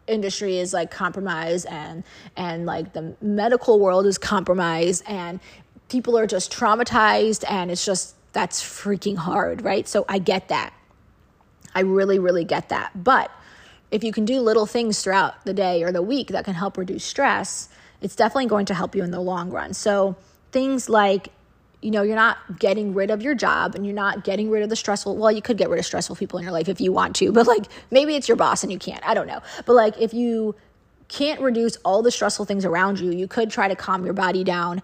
industry 0.08 0.58
is 0.58 0.74
like 0.74 0.90
compromised 0.90 1.68
and 1.68 2.04
and 2.36 2.66
like 2.66 2.94
the 2.94 3.16
medical 3.22 3.80
world 3.80 4.08
is 4.08 4.18
compromised 4.18 5.04
and 5.08 5.40
people 5.88 6.18
are 6.18 6.26
just 6.26 6.52
traumatized 6.52 7.44
and 7.48 7.70
it's 7.70 7.86
just 7.86 8.16
that's 8.32 8.62
freaking 8.62 9.18
hard, 9.18 9.64
right? 9.64 9.88
So 9.88 10.06
I 10.08 10.20
get 10.20 10.50
that. 10.50 10.74
I 11.74 11.82
really, 11.82 12.20
really 12.20 12.46
get 12.46 12.70
that. 12.70 13.04
But 13.04 13.32
if 13.92 14.04
you 14.04 14.12
can 14.12 14.26
do 14.26 14.40
little 14.40 14.66
things 14.66 15.02
throughout 15.02 15.46
the 15.46 15.54
day 15.54 15.84
or 15.84 15.92
the 15.92 16.02
week 16.02 16.28
that 16.30 16.46
can 16.46 16.54
help 16.54 16.78
reduce 16.78 17.04
stress, 17.04 17.70
it's 18.02 18.16
definitely 18.16 18.48
going 18.48 18.66
to 18.68 18.74
help 18.74 18.96
you 18.96 19.04
in 19.04 19.12
the 19.12 19.20
long 19.20 19.50
run. 19.50 19.74
So 19.74 20.16
things 20.52 20.90
like, 20.90 21.30
you 21.82 21.92
know, 21.92 22.02
you're 22.02 22.16
not 22.16 22.60
getting 22.60 22.94
rid 22.94 23.10
of 23.10 23.22
your 23.22 23.36
job 23.36 23.76
and 23.76 23.86
you're 23.86 23.96
not 23.96 24.24
getting 24.24 24.50
rid 24.50 24.64
of 24.64 24.70
the 24.70 24.76
stressful, 24.76 25.16
well, 25.16 25.32
you 25.32 25.42
could 25.42 25.58
get 25.58 25.70
rid 25.70 25.80
of 25.80 25.86
stressful 25.86 26.16
people 26.16 26.38
in 26.38 26.44
your 26.44 26.52
life 26.52 26.70
if 26.70 26.82
you 26.82 26.92
want 26.92 27.16
to, 27.18 27.32
but 27.32 27.48
like 27.48 27.66
maybe 27.90 28.16
it's 28.16 28.28
your 28.28 28.38
boss 28.38 28.64
and 28.64 28.72
you 28.72 28.80
can't. 28.80 29.06
I 29.08 29.14
don't 29.14 29.28
know. 29.28 29.42
But 29.66 29.74
like 29.74 30.00
if 30.00 30.14
you 30.14 30.56
can't 31.08 31.42
reduce 31.42 31.78
all 31.78 32.02
the 32.02 32.12
stressful 32.12 32.46
things 32.46 32.66
around 32.66 33.00
you, 33.00 33.12
you 33.12 33.28
could 33.28 33.50
try 33.50 33.68
to 33.68 33.76
calm 33.76 34.06
your 34.06 34.14
body 34.14 34.44
down 34.44 34.82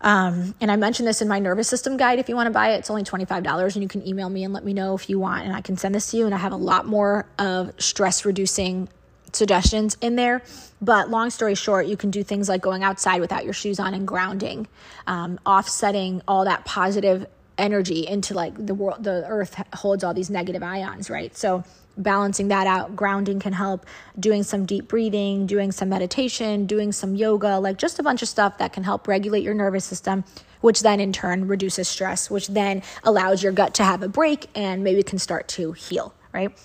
um, 0.00 0.54
and 0.60 0.70
I 0.70 0.76
mentioned 0.76 1.08
this 1.08 1.20
in 1.20 1.28
my 1.28 1.38
nervous 1.38 1.68
system 1.68 1.96
guide. 1.96 2.18
If 2.18 2.28
you 2.28 2.36
want 2.36 2.46
to 2.46 2.52
buy 2.52 2.70
it, 2.70 2.78
it's 2.78 2.90
only 2.90 3.02
$25 3.02 3.74
and 3.74 3.82
you 3.82 3.88
can 3.88 4.06
email 4.06 4.30
me 4.30 4.44
and 4.44 4.54
let 4.54 4.64
me 4.64 4.72
know 4.72 4.94
if 4.94 5.10
you 5.10 5.18
want. 5.18 5.44
And 5.44 5.54
I 5.54 5.60
can 5.60 5.76
send 5.76 5.94
this 5.94 6.10
to 6.12 6.16
you. 6.16 6.26
And 6.26 6.34
I 6.34 6.38
have 6.38 6.52
a 6.52 6.56
lot 6.56 6.86
more 6.86 7.26
of 7.38 7.72
stress 7.78 8.24
reducing 8.24 8.88
suggestions 9.32 9.96
in 10.00 10.16
there. 10.16 10.42
But 10.80 11.10
long 11.10 11.30
story 11.30 11.54
short, 11.54 11.86
you 11.86 11.96
can 11.96 12.10
do 12.10 12.22
things 12.22 12.48
like 12.48 12.62
going 12.62 12.84
outside 12.84 13.20
without 13.20 13.44
your 13.44 13.52
shoes 13.52 13.80
on 13.80 13.92
and 13.94 14.06
grounding, 14.06 14.68
um, 15.06 15.40
offsetting 15.44 16.22
all 16.28 16.44
that 16.44 16.64
positive 16.64 17.26
energy 17.58 18.06
into 18.06 18.34
like 18.34 18.54
the 18.66 18.74
world, 18.74 19.02
the 19.02 19.24
earth 19.28 19.60
holds 19.74 20.04
all 20.04 20.14
these 20.14 20.30
negative 20.30 20.62
ions, 20.62 21.10
right? 21.10 21.36
So 21.36 21.64
balancing 21.98 22.48
that 22.48 22.66
out. 22.66 22.96
Grounding 22.96 23.40
can 23.40 23.52
help, 23.52 23.86
doing 24.18 24.42
some 24.42 24.64
deep 24.64 24.88
breathing, 24.88 25.46
doing 25.46 25.72
some 25.72 25.88
meditation, 25.88 26.66
doing 26.66 26.92
some 26.92 27.14
yoga, 27.14 27.58
like 27.58 27.76
just 27.76 27.98
a 27.98 28.02
bunch 28.02 28.22
of 28.22 28.28
stuff 28.28 28.58
that 28.58 28.72
can 28.72 28.84
help 28.84 29.06
regulate 29.08 29.42
your 29.42 29.54
nervous 29.54 29.84
system, 29.84 30.24
which 30.60 30.80
then 30.80 31.00
in 31.00 31.12
turn 31.12 31.46
reduces 31.48 31.88
stress, 31.88 32.30
which 32.30 32.48
then 32.48 32.82
allows 33.04 33.42
your 33.42 33.52
gut 33.52 33.74
to 33.74 33.84
have 33.84 34.02
a 34.02 34.08
break 34.08 34.46
and 34.54 34.82
maybe 34.82 35.02
can 35.02 35.18
start 35.18 35.48
to 35.48 35.72
heal, 35.72 36.14
right? 36.32 36.56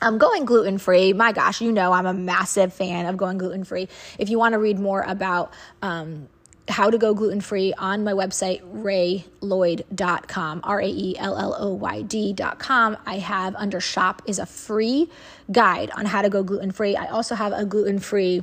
I'm 0.00 0.18
going 0.18 0.44
gluten 0.44 0.78
free. 0.78 1.12
My 1.12 1.32
gosh, 1.32 1.60
you 1.60 1.70
know 1.70 1.92
I'm 1.92 2.06
a 2.06 2.14
massive 2.14 2.74
fan 2.74 3.06
of 3.06 3.16
going 3.16 3.38
gluten 3.38 3.62
free. 3.62 3.88
If 4.18 4.30
you 4.30 4.38
want 4.38 4.54
to 4.54 4.58
read 4.58 4.78
more 4.78 5.02
about 5.02 5.52
um, 5.80 6.28
how 6.72 6.90
to 6.90 6.98
go 6.98 7.14
gluten 7.14 7.40
free 7.40 7.72
on 7.74 8.02
my 8.02 8.12
website, 8.12 8.62
raelloyd.com, 8.72 10.60
R 10.64 10.80
A 10.80 10.88
E 10.88 11.16
L 11.18 11.36
L 11.38 11.54
O 11.58 11.74
Y 11.74 12.02
D.com. 12.02 12.96
I 13.06 13.18
have 13.18 13.54
under 13.56 13.80
shop 13.80 14.22
is 14.26 14.38
a 14.38 14.46
free 14.46 15.08
guide 15.50 15.90
on 15.90 16.06
how 16.06 16.22
to 16.22 16.30
go 16.30 16.42
gluten 16.42 16.72
free. 16.72 16.96
I 16.96 17.06
also 17.06 17.34
have 17.34 17.52
a 17.52 17.64
gluten 17.64 17.98
free 17.98 18.42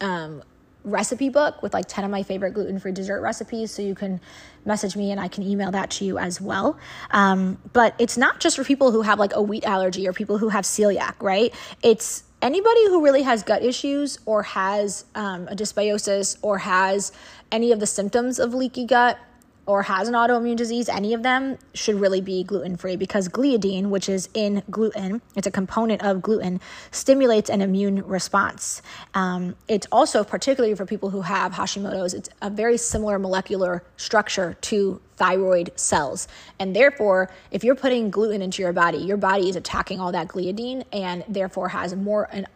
um, 0.00 0.42
recipe 0.84 1.30
book 1.30 1.62
with 1.62 1.74
like 1.74 1.86
10 1.88 2.04
of 2.04 2.10
my 2.10 2.22
favorite 2.22 2.52
gluten 2.52 2.78
free 2.78 2.92
dessert 2.92 3.20
recipes. 3.22 3.70
So 3.70 3.82
you 3.82 3.94
can 3.94 4.20
message 4.64 4.96
me 4.96 5.10
and 5.10 5.20
I 5.20 5.28
can 5.28 5.42
email 5.42 5.70
that 5.72 5.90
to 5.92 6.04
you 6.04 6.18
as 6.18 6.40
well. 6.40 6.78
Um, 7.10 7.58
but 7.72 7.94
it's 7.98 8.16
not 8.16 8.40
just 8.40 8.56
for 8.56 8.64
people 8.64 8.92
who 8.92 9.02
have 9.02 9.18
like 9.18 9.34
a 9.34 9.42
wheat 9.42 9.64
allergy 9.64 10.06
or 10.06 10.12
people 10.12 10.38
who 10.38 10.50
have 10.50 10.64
celiac, 10.64 11.14
right? 11.20 11.52
It's 11.82 12.22
anybody 12.44 12.84
who 12.88 13.02
really 13.02 13.22
has 13.22 13.42
gut 13.42 13.62
issues 13.64 14.18
or 14.26 14.42
has 14.42 15.06
um, 15.14 15.48
a 15.48 15.56
dysbiosis 15.56 16.36
or 16.42 16.58
has 16.58 17.10
any 17.50 17.72
of 17.72 17.80
the 17.80 17.86
symptoms 17.86 18.38
of 18.38 18.52
leaky 18.52 18.84
gut 18.84 19.18
or 19.66 19.82
has 19.82 20.08
an 20.08 20.14
autoimmune 20.14 20.56
disease, 20.56 20.88
any 20.88 21.14
of 21.14 21.22
them 21.22 21.56
should 21.72 22.00
really 22.00 22.20
be 22.20 22.44
gluten 22.44 22.76
free 22.76 22.96
because 22.96 23.28
gliadin, 23.28 23.88
which 23.88 24.08
is 24.08 24.28
in 24.34 24.62
gluten, 24.70 25.22
it's 25.36 25.46
a 25.46 25.50
component 25.50 26.02
of 26.02 26.20
gluten, 26.20 26.60
stimulates 26.90 27.48
an 27.48 27.60
immune 27.60 28.04
response. 28.06 28.82
Um, 29.14 29.56
it's 29.68 29.86
also, 29.90 30.22
particularly 30.22 30.74
for 30.74 30.84
people 30.84 31.10
who 31.10 31.22
have 31.22 31.52
Hashimoto's, 31.52 32.14
it's 32.14 32.28
a 32.42 32.50
very 32.50 32.76
similar 32.76 33.18
molecular 33.18 33.82
structure 33.96 34.56
to 34.62 35.00
thyroid 35.16 35.70
cells. 35.76 36.28
And 36.58 36.74
therefore, 36.74 37.30
if 37.50 37.64
you're 37.64 37.76
putting 37.76 38.10
gluten 38.10 38.42
into 38.42 38.62
your 38.62 38.72
body, 38.72 38.98
your 38.98 39.16
body 39.16 39.48
is 39.48 39.56
attacking 39.56 40.00
all 40.00 40.12
that 40.12 40.28
gliadin 40.28 40.84
and 40.92 41.24
therefore 41.28 41.68
has 41.68 41.94
more 41.94 42.28
an 42.32 42.46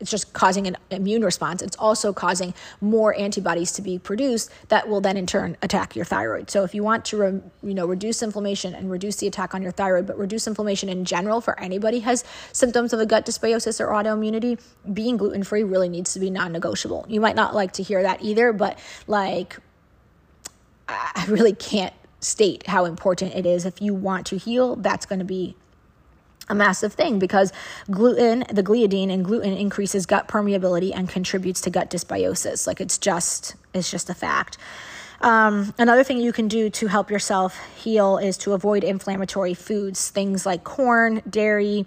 it's 0.00 0.10
just 0.10 0.32
causing 0.32 0.66
an 0.66 0.76
immune 0.90 1.22
response. 1.24 1.62
It's 1.62 1.76
also 1.76 2.12
causing 2.12 2.54
more 2.80 3.14
antibodies 3.18 3.72
to 3.72 3.82
be 3.82 3.98
produced 3.98 4.50
that 4.68 4.88
will 4.88 5.00
then 5.00 5.16
in 5.16 5.26
turn 5.26 5.56
attack 5.62 5.94
your 5.94 6.04
thyroid. 6.04 6.50
So 6.50 6.64
if 6.64 6.74
you 6.74 6.82
want 6.82 7.04
to, 7.06 7.16
re, 7.16 7.40
you 7.62 7.74
know, 7.74 7.86
reduce 7.86 8.22
inflammation 8.22 8.74
and 8.74 8.90
reduce 8.90 9.16
the 9.16 9.26
attack 9.26 9.54
on 9.54 9.62
your 9.62 9.72
thyroid, 9.72 10.06
but 10.06 10.18
reduce 10.18 10.46
inflammation 10.46 10.88
in 10.88 11.04
general 11.04 11.40
for 11.40 11.58
anybody 11.60 12.00
has 12.00 12.24
symptoms 12.52 12.92
of 12.92 13.00
a 13.00 13.06
gut 13.06 13.26
dysbiosis 13.26 13.80
or 13.80 13.88
autoimmunity, 13.88 14.60
being 14.92 15.16
gluten 15.16 15.42
free 15.42 15.62
really 15.62 15.88
needs 15.88 16.12
to 16.14 16.20
be 16.20 16.30
non-negotiable. 16.30 17.06
You 17.08 17.20
might 17.20 17.36
not 17.36 17.54
like 17.54 17.72
to 17.72 17.82
hear 17.82 18.02
that 18.02 18.22
either, 18.22 18.52
but 18.52 18.78
like 19.06 19.58
I 20.88 21.26
really 21.28 21.54
can't 21.54 21.94
state 22.20 22.66
how 22.66 22.84
important 22.84 23.34
it 23.34 23.46
is. 23.46 23.64
If 23.64 23.80
you 23.80 23.94
want 23.94 24.26
to 24.26 24.36
heal, 24.36 24.76
that's 24.76 25.06
going 25.06 25.20
to 25.20 25.24
be 25.24 25.56
a 26.50 26.54
massive 26.54 26.92
thing 26.92 27.18
because 27.18 27.52
gluten, 27.90 28.44
the 28.52 28.62
gliadin 28.62 29.10
in 29.10 29.22
gluten 29.22 29.54
increases 29.54 30.04
gut 30.04 30.28
permeability 30.28 30.92
and 30.94 31.08
contributes 31.08 31.62
to 31.62 31.70
gut 31.70 31.88
dysbiosis. 31.90 32.66
Like 32.66 32.80
it's 32.80 32.98
just, 32.98 33.54
it's 33.72 33.90
just 33.90 34.10
a 34.10 34.14
fact. 34.14 34.58
Um, 35.22 35.74
another 35.78 36.02
thing 36.02 36.18
you 36.18 36.32
can 36.32 36.48
do 36.48 36.70
to 36.70 36.86
help 36.86 37.10
yourself 37.10 37.58
heal 37.76 38.18
is 38.18 38.36
to 38.38 38.52
avoid 38.52 38.84
inflammatory 38.84 39.54
foods, 39.54 40.10
things 40.10 40.44
like 40.44 40.64
corn, 40.64 41.22
dairy, 41.28 41.86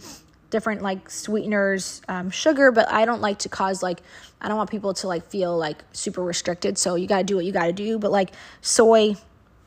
different 0.50 0.84
like 0.84 1.10
sweeteners, 1.10 2.02
um, 2.08 2.30
sugar. 2.30 2.72
But 2.72 2.90
I 2.90 3.06
don't 3.06 3.22
like 3.22 3.40
to 3.40 3.50
cause 3.50 3.82
like 3.82 4.02
I 4.40 4.48
don't 4.48 4.58
want 4.58 4.70
people 4.70 4.94
to 4.94 5.08
like 5.08 5.26
feel 5.26 5.58
like 5.58 5.84
super 5.94 6.24
restricted. 6.24 6.78
So 6.78 6.96
you 6.96 7.08
got 7.08 7.20
to 7.20 7.24
do 7.24 7.36
what 7.36 7.46
you 7.46 7.52
got 7.52 7.66
to 7.66 7.74
do. 7.74 7.98
But 7.98 8.12
like 8.12 8.32
soy, 8.62 9.16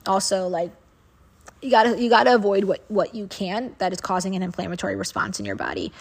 also 0.06 0.46
like 0.46 0.70
you 1.62 1.70
gotta 1.70 2.00
you 2.00 2.10
gotta 2.10 2.34
avoid 2.34 2.64
what 2.64 2.84
what 2.88 3.14
you 3.14 3.26
can 3.26 3.74
that 3.78 3.92
is 3.92 4.00
causing 4.00 4.34
an 4.36 4.42
inflammatory 4.42 4.94
response 4.96 5.40
in 5.40 5.46
your 5.46 5.56
body. 5.56 5.92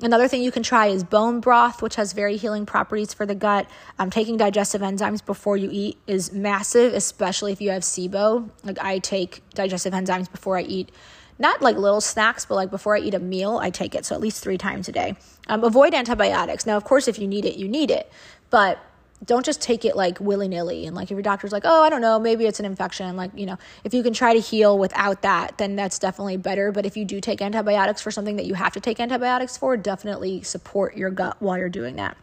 Another 0.00 0.26
thing 0.26 0.42
you 0.42 0.50
can 0.50 0.62
try 0.62 0.86
is 0.86 1.04
bone 1.04 1.40
broth 1.40 1.82
which 1.82 1.96
has 1.96 2.12
very 2.12 2.36
healing 2.36 2.66
properties 2.66 3.12
for 3.12 3.26
the 3.26 3.34
gut. 3.34 3.68
Um, 3.98 4.10
taking 4.10 4.36
digestive 4.36 4.80
enzymes 4.80 5.24
before 5.24 5.56
you 5.56 5.68
eat 5.70 5.98
is 6.06 6.32
massive 6.32 6.94
especially 6.94 7.52
if 7.52 7.60
you 7.60 7.70
have 7.70 7.82
sibo. 7.82 8.48
Like 8.64 8.78
i 8.80 8.98
take 8.98 9.42
digestive 9.50 9.92
enzymes 9.92 10.30
before 10.30 10.56
i 10.58 10.62
eat 10.62 10.90
not 11.38 11.60
like 11.60 11.76
little 11.76 12.00
snacks 12.00 12.46
but 12.46 12.54
like 12.54 12.70
before 12.70 12.96
i 12.96 13.00
eat 13.00 13.14
a 13.14 13.18
meal 13.18 13.58
i 13.58 13.70
take 13.70 13.94
it 13.94 14.04
so 14.04 14.14
at 14.14 14.20
least 14.20 14.42
three 14.42 14.58
times 14.58 14.88
a 14.88 14.92
day. 14.92 15.14
Um, 15.48 15.62
avoid 15.62 15.92
antibiotics. 15.94 16.64
Now 16.66 16.76
of 16.76 16.84
course 16.84 17.06
if 17.06 17.18
you 17.18 17.26
need 17.26 17.44
it 17.44 17.56
you 17.56 17.68
need 17.68 17.90
it 17.90 18.10
but 18.48 18.78
don't 19.24 19.44
just 19.44 19.60
take 19.62 19.84
it 19.84 19.96
like 19.96 20.18
willy 20.20 20.48
nilly. 20.48 20.86
And 20.86 20.96
like 20.96 21.04
if 21.04 21.10
your 21.12 21.22
doctor's 21.22 21.52
like, 21.52 21.62
oh, 21.64 21.82
I 21.82 21.90
don't 21.90 22.00
know, 22.00 22.18
maybe 22.18 22.46
it's 22.46 22.58
an 22.58 22.66
infection. 22.66 23.16
Like, 23.16 23.30
you 23.34 23.46
know, 23.46 23.56
if 23.84 23.94
you 23.94 24.02
can 24.02 24.12
try 24.12 24.34
to 24.34 24.40
heal 24.40 24.78
without 24.78 25.22
that, 25.22 25.58
then 25.58 25.76
that's 25.76 25.98
definitely 25.98 26.36
better. 26.36 26.72
But 26.72 26.86
if 26.86 26.96
you 26.96 27.04
do 27.04 27.20
take 27.20 27.40
antibiotics 27.40 28.00
for 28.00 28.10
something 28.10 28.36
that 28.36 28.46
you 28.46 28.54
have 28.54 28.72
to 28.72 28.80
take 28.80 28.98
antibiotics 28.98 29.56
for, 29.56 29.76
definitely 29.76 30.42
support 30.42 30.96
your 30.96 31.10
gut 31.10 31.36
while 31.40 31.56
you're 31.56 31.68
doing 31.68 31.96
that, 31.96 32.16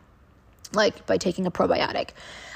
like 0.73 1.05
by 1.05 1.17
taking 1.17 1.45
a 1.45 1.51
probiotic. 1.51 2.09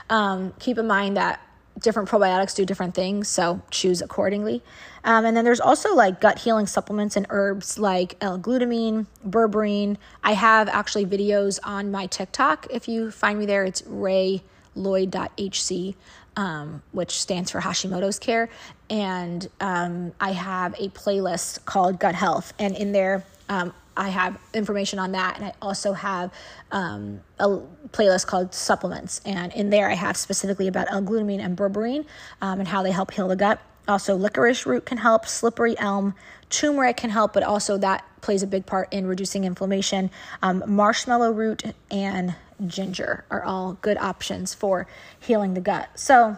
Um, 0.09 0.53
keep 0.59 0.77
in 0.77 0.87
mind 0.87 1.15
that 1.17 1.39
different 1.79 2.09
probiotics 2.09 2.55
do 2.55 2.65
different 2.65 2.95
things, 2.95 3.27
so 3.27 3.61
choose 3.71 4.01
accordingly. 4.01 4.61
Um, 5.03 5.25
and 5.25 5.35
then 5.35 5.43
there's 5.43 5.59
also 5.59 5.93
like 5.93 6.21
gut 6.21 6.39
healing 6.39 6.67
supplements 6.67 7.17
and 7.17 7.25
herbs 7.29 7.77
like 7.77 8.15
L-glutamine, 8.21 9.07
berberine. 9.27 9.97
I 10.23 10.31
have 10.33 10.69
actually 10.69 11.05
videos 11.05 11.59
on 11.63 11.91
my 11.91 12.07
TikTok. 12.07 12.67
If 12.69 12.87
you 12.87 13.11
find 13.11 13.37
me 13.37 13.45
there, 13.45 13.65
it's 13.65 13.81
raelloyd.hc, 13.81 15.95
um, 16.37 16.81
which 16.91 17.19
stands 17.19 17.51
for 17.51 17.59
Hashimoto's 17.59 18.17
Care. 18.17 18.47
And 18.89 19.49
um, 19.59 20.13
I 20.21 20.31
have 20.31 20.73
a 20.79 20.87
playlist 20.89 21.65
called 21.65 21.99
Gut 21.99 22.15
Health, 22.15 22.53
and 22.59 22.75
in 22.75 22.93
there, 22.93 23.25
um, 23.49 23.73
I 23.95 24.09
have 24.09 24.39
information 24.53 24.99
on 24.99 25.11
that, 25.11 25.37
and 25.37 25.45
I 25.45 25.53
also 25.61 25.93
have 25.93 26.33
um, 26.71 27.21
a 27.39 27.59
playlist 27.89 28.25
called 28.25 28.53
supplements, 28.53 29.21
and 29.25 29.53
in 29.53 29.69
there 29.69 29.89
I 29.89 29.93
have 29.93 30.17
specifically 30.17 30.67
about 30.67 30.91
L-glutamine 30.91 31.39
and 31.39 31.55
berberine 31.55 32.05
um, 32.41 32.59
and 32.59 32.67
how 32.67 32.81
they 32.81 32.91
help 32.91 33.11
heal 33.11 33.27
the 33.27 33.35
gut. 33.35 33.61
Also, 33.87 34.15
licorice 34.15 34.65
root 34.65 34.85
can 34.85 34.97
help, 34.97 35.27
slippery 35.27 35.77
elm, 35.77 36.15
turmeric 36.49 36.97
can 36.97 37.09
help, 37.09 37.33
but 37.33 37.43
also 37.43 37.77
that 37.77 38.05
plays 38.21 38.41
a 38.41 38.47
big 38.47 38.65
part 38.65 38.91
in 38.91 39.05
reducing 39.05 39.43
inflammation. 39.43 40.09
Um, 40.41 40.63
marshmallow 40.67 41.31
root 41.31 41.63
and 41.91 42.35
ginger 42.65 43.25
are 43.29 43.43
all 43.43 43.73
good 43.81 43.97
options 43.97 44.53
for 44.53 44.87
healing 45.19 45.53
the 45.53 45.61
gut. 45.61 45.89
So, 45.95 46.37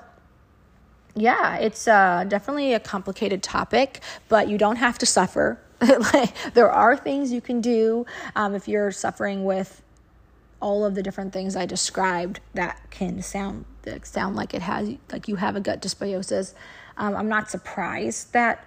yeah, 1.14 1.58
it's 1.58 1.88
uh, 1.88 2.26
definitely 2.28 2.74
a 2.74 2.80
complicated 2.80 3.44
topic, 3.44 4.02
but 4.28 4.50
you 4.50 4.58
don't 4.58 4.78
have 4.78 4.98
to 4.98 5.06
suffer 5.06 5.60
there 6.54 6.72
are 6.72 6.96
things 6.96 7.32
you 7.32 7.42
can 7.42 7.62
do 7.62 8.06
um, 8.36 8.56
if 8.56 8.68
you're 8.68 8.92
suffering 8.92 9.44
with 9.44 9.82
all 10.62 10.86
of 10.86 10.96
the 10.96 11.04
different 11.04 11.34
things 11.34 11.56
I 11.56 11.66
described 11.66 12.40
that 12.54 12.80
can 12.90 13.22
sound 13.22 13.66
sound 14.04 14.36
like 14.36 14.54
it 14.54 14.64
has 14.64 14.96
like 15.12 15.28
you 15.28 15.36
have 15.36 15.56
a 15.56 15.60
gut 15.60 15.82
dysbiosis. 15.82 16.54
Um, 16.98 17.16
I'm 17.16 17.30
not 17.30 17.50
surprised 17.50 18.34
that 18.34 18.66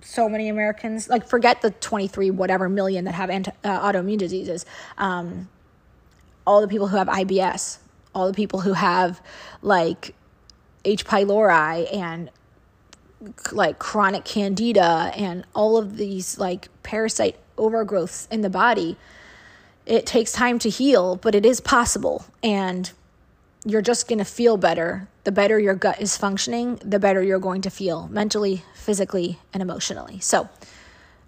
so 0.00 0.28
many 0.28 0.48
Americans 0.48 1.08
like 1.08 1.26
forget 1.26 1.62
the 1.62 1.70
23 1.70 2.30
whatever 2.30 2.68
million 2.68 3.04
that 3.06 3.14
have 3.14 3.28
anti, 3.28 3.50
uh, 3.64 3.92
autoimmune 3.92 4.18
diseases. 4.18 4.64
Um, 4.98 5.48
all 6.46 6.60
the 6.60 6.68
people 6.68 6.88
who 6.88 6.96
have 6.96 7.08
IBS, 7.08 7.78
all 8.14 8.28
the 8.28 8.34
people 8.34 8.60
who 8.60 8.72
have 8.72 9.20
like 9.62 10.14
H. 10.84 11.04
pylori 11.04 11.92
and 11.92 12.30
like 13.52 13.78
chronic 13.78 14.24
candida 14.24 15.12
and 15.16 15.44
all 15.54 15.76
of 15.76 15.96
these 15.96 16.38
like 16.38 16.68
parasite 16.82 17.36
overgrowths 17.56 18.30
in 18.30 18.42
the 18.42 18.50
body 18.50 18.96
it 19.86 20.04
takes 20.04 20.32
time 20.32 20.58
to 20.58 20.68
heal 20.68 21.16
but 21.16 21.34
it 21.34 21.46
is 21.46 21.60
possible 21.60 22.26
and 22.42 22.92
you're 23.66 23.82
just 23.82 24.08
going 24.08 24.18
to 24.18 24.24
feel 24.24 24.56
better 24.56 25.08
the 25.24 25.32
better 25.32 25.58
your 25.58 25.74
gut 25.74 26.00
is 26.00 26.16
functioning 26.16 26.76
the 26.84 26.98
better 26.98 27.22
you're 27.22 27.38
going 27.38 27.60
to 27.60 27.70
feel 27.70 28.08
mentally 28.08 28.62
physically 28.74 29.38
and 29.52 29.62
emotionally 29.62 30.20
so 30.20 30.48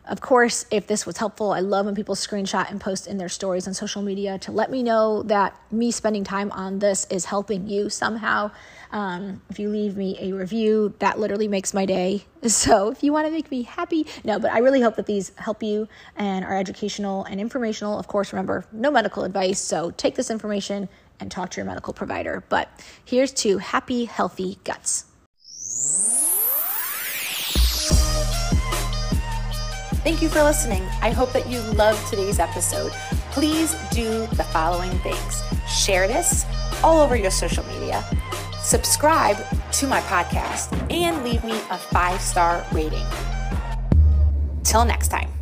of 0.08 0.22
course, 0.22 0.64
if 0.70 0.86
this 0.86 1.04
was 1.04 1.18
helpful, 1.18 1.52
I 1.52 1.60
love 1.60 1.84
when 1.84 1.94
people 1.94 2.14
screenshot 2.14 2.70
and 2.70 2.80
post 2.80 3.06
in 3.06 3.18
their 3.18 3.28
stories 3.28 3.68
on 3.68 3.74
social 3.74 4.00
media 4.00 4.38
to 4.38 4.52
let 4.52 4.70
me 4.70 4.82
know 4.82 5.22
that 5.24 5.54
me 5.70 5.90
spending 5.90 6.24
time 6.24 6.50
on 6.52 6.78
this 6.78 7.06
is 7.10 7.26
helping 7.26 7.68
you 7.68 7.90
somehow. 7.90 8.50
Um, 8.90 9.42
if 9.50 9.58
you 9.58 9.68
leave 9.68 9.98
me 9.98 10.16
a 10.18 10.32
review, 10.32 10.94
that 11.00 11.18
literally 11.20 11.46
makes 11.46 11.74
my 11.74 11.84
day. 11.84 12.24
So 12.46 12.92
if 12.92 13.02
you 13.02 13.12
want 13.12 13.26
to 13.26 13.32
make 13.32 13.50
me 13.50 13.64
happy, 13.64 14.06
no, 14.24 14.38
but 14.38 14.52
I 14.52 14.60
really 14.60 14.80
hope 14.80 14.94
that 14.94 15.06
these 15.06 15.32
help 15.36 15.60
you 15.60 15.88
and 16.14 16.44
are 16.44 16.56
educational 16.56 17.24
and 17.24 17.40
informational. 17.40 17.98
Of 17.98 18.06
course, 18.06 18.32
remember, 18.32 18.64
no 18.70 18.92
medical 18.92 19.24
advice. 19.24 19.60
So 19.60 19.90
take 19.90 20.14
this 20.14 20.30
information 20.30 20.88
and 21.20 21.30
talk 21.30 21.50
to 21.50 21.56
your 21.56 21.66
medical 21.66 21.92
provider. 21.92 22.44
But 22.48 22.68
here's 23.04 23.32
to 23.34 23.58
happy, 23.58 24.04
healthy 24.04 24.58
guts. 24.64 25.04
Thank 30.04 30.22
you 30.22 30.28
for 30.28 30.42
listening. 30.42 30.82
I 31.02 31.10
hope 31.10 31.32
that 31.32 31.48
you 31.48 31.60
loved 31.60 32.06
today's 32.08 32.38
episode. 32.38 32.92
Please 33.32 33.76
do 33.90 34.26
the 34.28 34.44
following 34.44 34.92
things 35.00 35.42
share 35.68 36.08
this 36.08 36.44
all 36.82 37.00
over 37.00 37.16
your 37.16 37.30
social 37.30 37.64
media, 37.66 38.04
subscribe 38.62 39.36
to 39.72 39.86
my 39.86 40.00
podcast, 40.02 40.72
and 40.90 41.24
leave 41.24 41.44
me 41.44 41.52
a 41.70 41.78
five 41.78 42.20
star 42.20 42.64
rating. 42.72 43.04
Till 44.64 44.84
next 44.84 45.08
time. 45.08 45.37